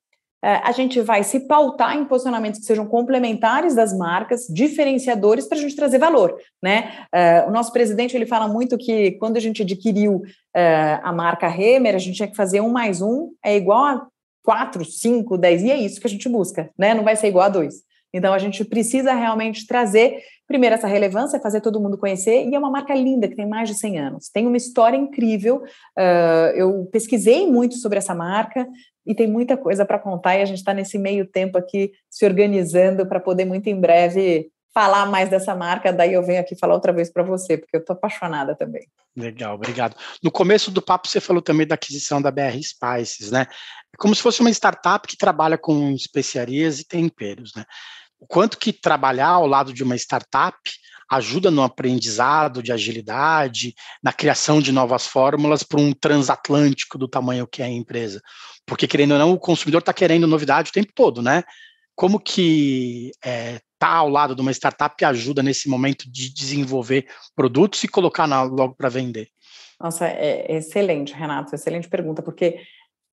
a 0.41 0.71
gente 0.71 1.01
vai 1.01 1.23
se 1.23 1.41
pautar 1.41 1.97
em 1.97 2.05
posicionamentos 2.05 2.59
que 2.59 2.65
sejam 2.65 2.85
complementares 2.85 3.75
das 3.75 3.95
marcas, 3.97 4.47
diferenciadores 4.49 5.47
para 5.47 5.57
a 5.57 5.61
gente 5.61 5.75
trazer 5.75 5.97
valor, 5.97 6.37
né? 6.63 7.05
É, 7.13 7.45
o 7.45 7.51
nosso 7.51 7.73
presidente 7.73 8.15
ele 8.15 8.25
fala 8.25 8.47
muito 8.47 8.77
que 8.77 9.11
quando 9.13 9.37
a 9.37 9.39
gente 9.39 9.63
adquiriu 9.63 10.21
é, 10.55 10.99
a 11.03 11.11
marca 11.11 11.47
Remer, 11.47 11.95
a 11.95 11.99
gente 11.99 12.15
tinha 12.15 12.27
que 12.27 12.35
fazer 12.35 12.61
um 12.61 12.69
mais 12.69 13.01
um 13.01 13.31
é 13.43 13.55
igual 13.55 13.83
a 13.83 14.07
quatro, 14.43 14.85
cinco, 14.85 15.37
dez 15.37 15.61
e 15.61 15.71
é 15.71 15.77
isso 15.77 15.99
que 15.99 16.07
a 16.07 16.09
gente 16.09 16.29
busca, 16.29 16.69
né? 16.77 16.93
Não 16.93 17.03
vai 17.03 17.15
ser 17.15 17.27
igual 17.27 17.45
a 17.45 17.49
dois. 17.49 17.88
Então 18.13 18.33
a 18.33 18.39
gente 18.39 18.63
precisa 18.65 19.13
realmente 19.13 19.67
trazer 19.67 20.19
primeiro 20.47 20.75
essa 20.75 20.87
relevância, 20.87 21.39
fazer 21.39 21.61
todo 21.61 21.79
mundo 21.79 21.97
conhecer 21.97 22.47
e 22.47 22.55
é 22.55 22.59
uma 22.59 22.71
marca 22.71 22.93
linda 22.95 23.27
que 23.27 23.35
tem 23.35 23.47
mais 23.47 23.69
de 23.69 23.75
100 23.75 23.99
anos, 23.99 24.29
tem 24.29 24.47
uma 24.47 24.57
história 24.57 24.97
incrível. 24.97 25.61
eu 26.55 26.89
pesquisei 26.91 27.45
muito 27.45 27.75
sobre 27.75 27.99
essa 27.99 28.15
marca, 28.15 28.67
e 29.09 29.15
tem 29.15 29.27
muita 29.27 29.57
coisa 29.57 29.83
para 29.83 29.97
contar 29.97 30.37
e 30.37 30.41
a 30.43 30.45
gente 30.45 30.59
está 30.59 30.71
nesse 30.71 30.99
meio 30.99 31.25
tempo 31.25 31.57
aqui 31.57 31.91
se 32.07 32.25
organizando 32.27 33.07
para 33.07 33.19
poder 33.19 33.43
muito 33.43 33.67
em 33.67 33.79
breve 33.79 34.51
falar 34.71 35.07
mais 35.07 35.29
dessa 35.29 35.55
marca, 35.55 35.91
daí 35.91 36.13
eu 36.13 36.23
venho 36.23 36.39
aqui 36.39 36.55
falar 36.55 36.75
outra 36.75 36.93
vez 36.93 37.11
para 37.11 37.23
você, 37.23 37.57
porque 37.57 37.75
eu 37.75 37.79
estou 37.79 37.95
apaixonada 37.95 38.55
também. 38.55 38.87
Legal, 39.17 39.55
obrigado. 39.55 39.95
No 40.23 40.31
começo 40.31 40.69
do 40.69 40.79
papo 40.79 41.07
você 41.07 41.19
falou 41.19 41.41
também 41.41 41.65
da 41.65 41.73
aquisição 41.73 42.21
da 42.21 42.29
BR 42.29 42.61
Spices, 42.61 43.31
né? 43.31 43.47
É 43.91 43.97
como 43.97 44.13
se 44.13 44.21
fosse 44.21 44.41
uma 44.41 44.51
startup 44.51 45.07
que 45.07 45.17
trabalha 45.17 45.57
com 45.57 45.91
especiarias 45.91 46.79
e 46.79 46.87
temperos, 46.87 47.51
né? 47.55 47.65
O 48.19 48.27
quanto 48.27 48.57
que 48.57 48.73
trabalhar 48.73 49.29
ao 49.29 49.47
lado 49.47 49.73
de 49.73 49.83
uma 49.83 49.95
startup 49.95 50.57
ajuda 51.09 51.49
no 51.49 51.63
aprendizado 51.63 52.61
de 52.61 52.71
agilidade, 52.71 53.73
na 54.03 54.13
criação 54.13 54.61
de 54.61 54.71
novas 54.71 55.07
fórmulas 55.07 55.63
para 55.63 55.79
um 55.79 55.91
transatlântico 55.91 56.97
do 56.97 57.07
tamanho 57.07 57.47
que 57.47 57.63
é 57.63 57.65
a 57.65 57.69
empresa. 57.69 58.21
Porque, 58.65 58.87
querendo 58.87 59.13
ou 59.13 59.17
não, 59.17 59.31
o 59.31 59.39
consumidor 59.39 59.79
está 59.79 59.91
querendo 59.91 60.27
novidade 60.27 60.69
o 60.69 60.73
tempo 60.73 60.91
todo, 60.93 61.21
né? 61.21 61.43
Como 61.95 62.19
que 62.19 63.11
é, 63.25 63.59
tá 63.79 63.89
ao 63.89 64.09
lado 64.09 64.35
de 64.35 64.41
uma 64.41 64.51
startup 64.51 65.03
ajuda 65.03 65.41
nesse 65.41 65.67
momento 65.67 66.09
de 66.09 66.31
desenvolver 66.31 67.07
produtos 67.35 67.83
e 67.83 67.87
colocar 67.87 68.27
na, 68.27 68.43
logo 68.43 68.75
para 68.75 68.89
vender? 68.89 69.29
Nossa, 69.81 70.05
é, 70.05 70.45
é 70.47 70.57
excelente, 70.57 71.13
Renato, 71.13 71.55
excelente 71.55 71.89
pergunta, 71.89 72.21
porque 72.21 72.59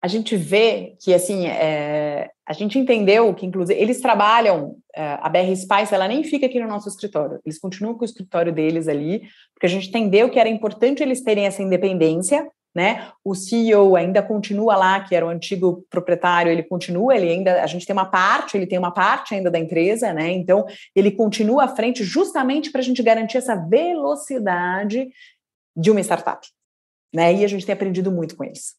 a 0.02 0.08
gente 0.08 0.36
vê 0.36 0.94
que, 1.00 1.12
assim, 1.12 1.46
é, 1.46 2.30
a 2.46 2.52
gente 2.52 2.78
entendeu 2.78 3.32
que, 3.34 3.46
inclusive, 3.46 3.80
eles 3.80 4.00
trabalham, 4.00 4.76
é, 4.94 5.18
a 5.20 5.28
BR 5.28 5.54
Spice, 5.56 5.94
ela 5.94 6.06
nem 6.06 6.22
fica 6.22 6.46
aqui 6.46 6.60
no 6.60 6.68
nosso 6.68 6.88
escritório, 6.88 7.40
eles 7.44 7.58
continuam 7.58 7.94
com 7.94 8.02
o 8.02 8.04
escritório 8.04 8.52
deles 8.52 8.88
ali, 8.88 9.22
porque 9.54 9.66
a 9.66 9.68
gente 9.68 9.88
entendeu 9.88 10.30
que 10.30 10.38
era 10.38 10.48
importante 10.48 11.02
eles 11.02 11.22
terem 11.22 11.46
essa 11.46 11.62
independência, 11.62 12.48
né? 12.74 13.10
O 13.24 13.34
CEO 13.34 13.96
ainda 13.96 14.22
continua 14.22 14.76
lá, 14.76 15.00
que 15.00 15.14
era 15.14 15.24
o 15.24 15.30
antigo 15.30 15.86
proprietário, 15.88 16.52
ele 16.52 16.62
continua, 16.62 17.16
ele 17.16 17.30
ainda, 17.30 17.62
a 17.62 17.66
gente 17.66 17.86
tem 17.86 17.94
uma 17.94 18.04
parte, 18.04 18.54
ele 18.54 18.66
tem 18.66 18.78
uma 18.78 18.92
parte 18.92 19.34
ainda 19.34 19.50
da 19.50 19.58
empresa, 19.58 20.12
né? 20.12 20.30
Então, 20.30 20.66
ele 20.94 21.10
continua 21.10 21.64
à 21.64 21.68
frente 21.68 22.04
justamente 22.04 22.70
para 22.70 22.82
a 22.82 22.84
gente 22.84 23.02
garantir 23.02 23.38
essa 23.38 23.56
velocidade 23.56 25.08
de 25.74 25.90
uma 25.90 26.00
startup, 26.00 26.46
né? 27.14 27.32
E 27.32 27.44
a 27.46 27.48
gente 27.48 27.64
tem 27.64 27.72
aprendido 27.72 28.12
muito 28.12 28.36
com 28.36 28.44
eles. 28.44 28.74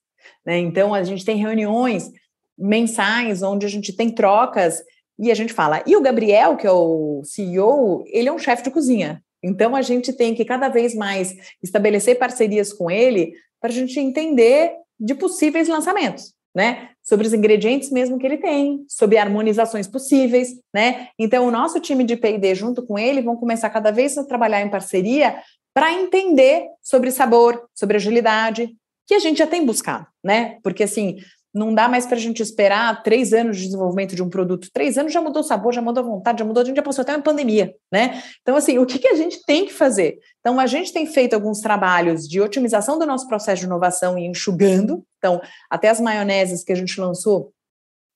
Né? 0.48 0.60
Então, 0.60 0.94
a 0.94 1.04
gente 1.04 1.26
tem 1.26 1.36
reuniões 1.36 2.10
mensais 2.58 3.44
onde 3.44 3.66
a 3.66 3.70
gente 3.70 3.92
tem 3.92 4.10
trocas 4.10 4.82
e 5.20 5.30
a 5.30 5.36
gente 5.36 5.52
fala. 5.52 5.84
E 5.86 5.96
o 5.98 6.02
Gabriel, 6.02 6.56
que 6.56 6.66
é 6.66 6.72
o 6.72 7.22
CEO, 7.26 8.06
ele 8.08 8.30
é 8.30 8.32
um 8.32 8.40
chefe 8.40 8.64
de 8.64 8.72
cozinha. 8.72 9.22
Então, 9.44 9.76
a 9.76 9.82
gente 9.82 10.14
tem 10.14 10.34
que 10.34 10.46
cada 10.46 10.70
vez 10.70 10.96
mais 10.96 11.36
estabelecer 11.62 12.18
parcerias 12.18 12.72
com 12.72 12.90
ele 12.90 13.34
para 13.60 13.70
a 13.70 13.74
gente 13.74 14.00
entender 14.00 14.74
de 15.00 15.14
possíveis 15.14 15.68
lançamentos, 15.68 16.34
né? 16.56 16.90
Sobre 17.04 17.28
os 17.28 17.34
ingredientes 17.34 17.92
mesmo 17.92 18.18
que 18.18 18.26
ele 18.26 18.38
tem, 18.38 18.84
sobre 18.88 19.18
harmonizações 19.18 19.88
possíveis, 19.88 20.56
né? 20.74 21.10
Então, 21.20 21.46
o 21.46 21.52
nosso 21.52 21.80
time 21.80 22.04
de 22.04 22.16
P&D 22.16 22.56
junto 22.56 22.84
com 22.86 22.98
ele 22.98 23.22
vão 23.22 23.36
começar 23.36 23.70
cada 23.70 23.92
vez 23.92 24.18
a 24.18 24.24
trabalhar 24.24 24.62
em 24.62 24.70
parceria 24.70 25.40
para 25.74 25.94
entender 25.94 26.68
sobre 26.82 27.12
sabor, 27.12 27.68
sobre 27.76 27.98
agilidade, 27.98 28.76
que 29.08 29.16
a 29.16 29.20
gente 29.20 29.38
já 29.38 29.48
tem 29.48 29.66
buscado, 29.66 30.06
né? 30.24 30.58
Porque 30.62 30.84
assim, 30.84 31.18
não 31.58 31.74
dá 31.74 31.90
mais 31.90 32.06
para 32.06 32.16
a 32.16 32.20
gente 32.20 32.42
esperar 32.42 33.02
três 33.02 33.34
anos 33.34 33.58
de 33.58 33.66
desenvolvimento 33.66 34.16
de 34.16 34.22
um 34.22 34.30
produto. 34.30 34.70
Três 34.72 34.98
anos 34.98 35.12
já 35.12 35.22
mudou 35.22 35.42
o 35.42 35.46
sabor, 35.46 35.74
já 35.74 35.82
mudou 35.82 36.04
a 36.04 36.08
vontade, 36.08 36.40
já 36.40 36.46
mudou. 36.46 36.62
A 36.62 36.66
gente 36.66 36.76
já 36.76 36.84
passou 36.84 37.02
até 37.02 37.14
uma 37.16 37.24
pandemia, 37.24 37.74
né? 37.92 38.22
Então, 38.42 38.56
assim, 38.56 38.78
o 38.78 38.86
que, 38.86 39.00
que 39.00 39.08
a 39.08 39.16
gente 39.16 39.44
tem 39.46 39.66
que 39.66 39.74
fazer? 39.74 40.20
Então, 40.40 40.60
a 40.60 40.68
gente 40.68 40.94
tem 40.94 41.06
feito 41.08 41.34
alguns 41.34 41.60
trabalhos 41.60 42.28
de 42.28 42.40
otimização 42.40 43.00
do 43.00 43.06
nosso 43.06 43.28
processo 43.28 43.62
de 43.62 43.66
inovação 43.66 44.18
e 44.18 44.28
enxugando. 44.28 45.04
Então, 45.18 45.42
até 45.70 45.90
as 45.90 46.00
maioneses 46.00 46.64
que 46.64 46.72
a 46.72 46.76
gente 46.76 47.00
lançou 47.00 47.52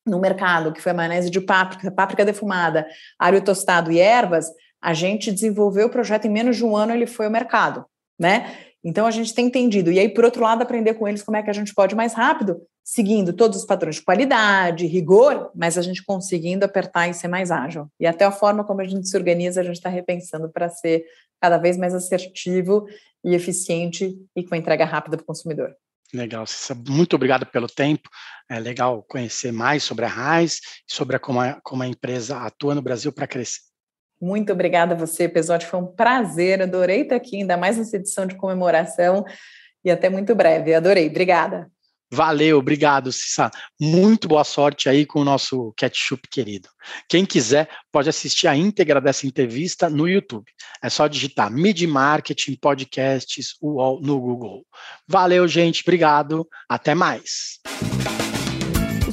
no 0.06 0.20
mercado, 0.20 0.72
que 0.72 0.82
foi 0.82 0.92
a 0.92 0.96
maionese 0.96 1.30
de 1.30 1.42
páprica, 1.42 1.92
páprica 1.92 2.26
defumada, 2.26 2.88
alho 3.18 3.44
tostado 3.44 3.92
e 3.92 4.00
ervas, 4.00 4.48
a 4.82 4.94
gente 4.94 5.32
desenvolveu 5.32 5.88
o 5.88 5.92
projeto 5.92 6.26
em 6.26 6.32
menos 6.32 6.58
de 6.58 6.66
um 6.66 6.76
ano, 6.76 6.94
ele 6.94 7.06
foi 7.06 7.28
ao 7.28 7.32
mercado, 7.32 7.86
né? 8.20 8.71
Então 8.84 9.06
a 9.06 9.12
gente 9.12 9.34
tem 9.34 9.46
entendido. 9.46 9.92
E 9.92 10.00
aí, 10.00 10.10
por 10.10 10.26
outro 10.26 10.42
lado, 10.42 10.62
aprender 10.62 10.96
com 10.96 11.08
eles 11.08 11.22
como 11.22 11.38
é 11.38 11.44
que 11.44 11.50
a 11.50 11.54
gente 11.54 11.74
pode 11.74 11.96
mais 11.96 12.14
rápido, 12.14 12.62
seguindo 12.84 13.32
todos 13.32 13.60
os 13.60 13.66
padrões 13.66 13.96
de 13.96 14.02
qualidade, 14.02 14.88
rigor, 14.88 15.52
mas 15.56 15.78
a 15.78 15.82
gente 15.82 16.04
conseguindo 16.04 16.66
apertar 16.66 17.08
e 17.08 17.14
ser 17.14 17.28
mais 17.28 17.52
ágil. 17.52 17.88
E 18.00 18.08
até 18.08 18.26
a 18.26 18.32
forma 18.32 18.64
como 18.64 18.82
a 18.82 18.88
gente 18.88 19.08
se 19.08 19.16
organiza, 19.16 19.62
a 19.62 19.64
gente 19.64 19.76
está 19.76 19.90
repensando 19.90 20.50
para 20.50 20.68
ser 20.70 21.04
cada 21.40 21.58
vez 21.58 21.78
mais 21.78 21.94
assertivo 21.94 22.86
e 23.24 23.36
eficiente 23.36 24.16
e 24.36 24.44
com 24.44 24.56
entrega 24.56 24.86
rápida 24.86 25.18
para 25.18 25.24
o 25.24 25.28
consumidor. 25.28 25.76
Legal. 26.14 26.44
Muito 26.88 27.16
obrigado 27.16 27.46
pelo 27.46 27.68
tempo. 27.68 28.10
É 28.50 28.60
legal 28.60 29.04
conhecer 29.08 29.52
mais 29.52 29.84
sobre 29.84 30.06
a 30.06 30.10
Raiz, 30.10 30.60
sobre 30.86 31.16
a, 31.16 31.20
como, 31.20 31.40
a, 31.40 31.60
como 31.64 31.84
a 31.84 31.88
empresa 31.88 32.38
atua 32.38 32.76
no 32.76 32.82
Brasil 32.82 33.14
para 33.14 33.28
crescer. 33.28 33.71
Muito 34.22 34.54
obrigada 34.54 34.94
a 34.94 34.98
você, 34.98 35.24
episódio 35.24 35.68
foi 35.68 35.80
um 35.80 35.88
prazer, 35.88 36.62
adorei 36.62 37.02
estar 37.02 37.16
aqui, 37.16 37.38
ainda 37.38 37.58
mais 37.58 37.78
nessa 37.78 37.96
edição 37.96 38.26
de 38.26 38.36
comemoração, 38.36 39.26
e 39.84 39.90
até 39.90 40.10
muito 40.10 40.36
breve, 40.36 40.74
adorei, 40.74 41.08
obrigada. 41.08 41.68
Valeu, 42.14 42.58
obrigado, 42.58 43.10
Cissa. 43.12 43.50
Muito 43.80 44.28
boa 44.28 44.44
sorte 44.44 44.90
aí 44.90 45.06
com 45.06 45.22
o 45.22 45.24
nosso 45.24 45.74
ketchup 45.78 46.28
querido. 46.30 46.68
Quem 47.08 47.26
quiser 47.26 47.70
pode 47.90 48.10
assistir 48.10 48.50
a 48.50 48.56
íntegra 48.56 49.00
dessa 49.00 49.26
entrevista 49.26 49.90
no 49.90 50.10
YouTube. 50.10 50.52
É 50.84 50.90
só 50.90 51.08
digitar 51.08 51.50
Mid 51.50 51.82
Marketing 51.84 52.56
Podcasts 52.56 53.56
UOL 53.62 54.02
no 54.02 54.20
Google. 54.20 54.66
Valeu, 55.08 55.48
gente. 55.48 55.84
Obrigado. 55.84 56.46
Até 56.68 56.94
mais 56.94 57.62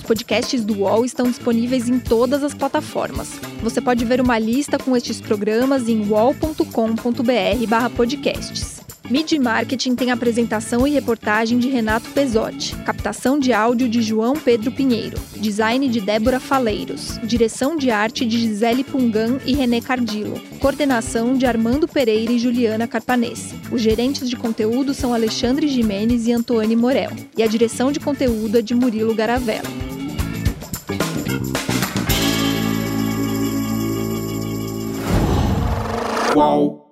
podcasts 0.09 0.65
do 0.65 0.79
UOL 0.79 1.05
estão 1.05 1.27
disponíveis 1.27 1.87
em 1.87 1.99
todas 1.99 2.43
as 2.43 2.55
plataformas. 2.55 3.39
Você 3.63 3.79
pode 3.79 4.07
ver 4.07 4.23
uma 4.23 4.39
lista 4.39 4.79
com 4.79 4.97
estes 4.97 5.21
programas 5.21 5.87
em 5.87 6.09
wall.com.br/podcasts. 6.09 8.79
Mid 9.11 9.33
Marketing 9.33 9.95
tem 9.95 10.11
apresentação 10.11 10.87
e 10.87 10.91
reportagem 10.91 11.59
de 11.59 11.69
Renato 11.69 12.09
Pesotti, 12.11 12.75
captação 12.85 13.39
de 13.39 13.53
áudio 13.53 13.87
de 13.89 14.01
João 14.01 14.35
Pedro 14.35 14.73
Pinheiro, 14.73 15.19
design 15.37 15.87
de 15.89 16.01
Débora 16.01 16.41
Faleiros, 16.41 17.21
direção 17.23 17.77
de 17.77 17.91
arte 17.91 18.25
de 18.25 18.39
Gisele 18.39 18.85
Pungan 18.85 19.39
e 19.45 19.55
René 19.55 19.83
Cardillo, 19.83 20.41
coordenação 20.59 21.37
de 21.37 21.45
Armando 21.45 21.87
Pereira 21.87 22.33
e 22.33 22.39
Juliana 22.39 22.89
Carpanese. 22.89 23.55
Os 23.71 23.83
gerentes 23.83 24.27
de 24.29 24.37
conteúdo 24.37 24.95
são 24.95 25.13
Alexandre 25.13 25.69
Jimenez 25.69 26.27
e 26.27 26.33
Antônio 26.33 26.79
Morel, 26.79 27.13
e 27.37 27.43
a 27.43 27.47
direção 27.47 27.93
de 27.93 28.01
conteúdo 28.01 28.57
é 28.59 28.63
de 28.63 28.75
Murilo 28.75 29.15
Garavella. 29.15 29.98
Qual? 36.39 36.88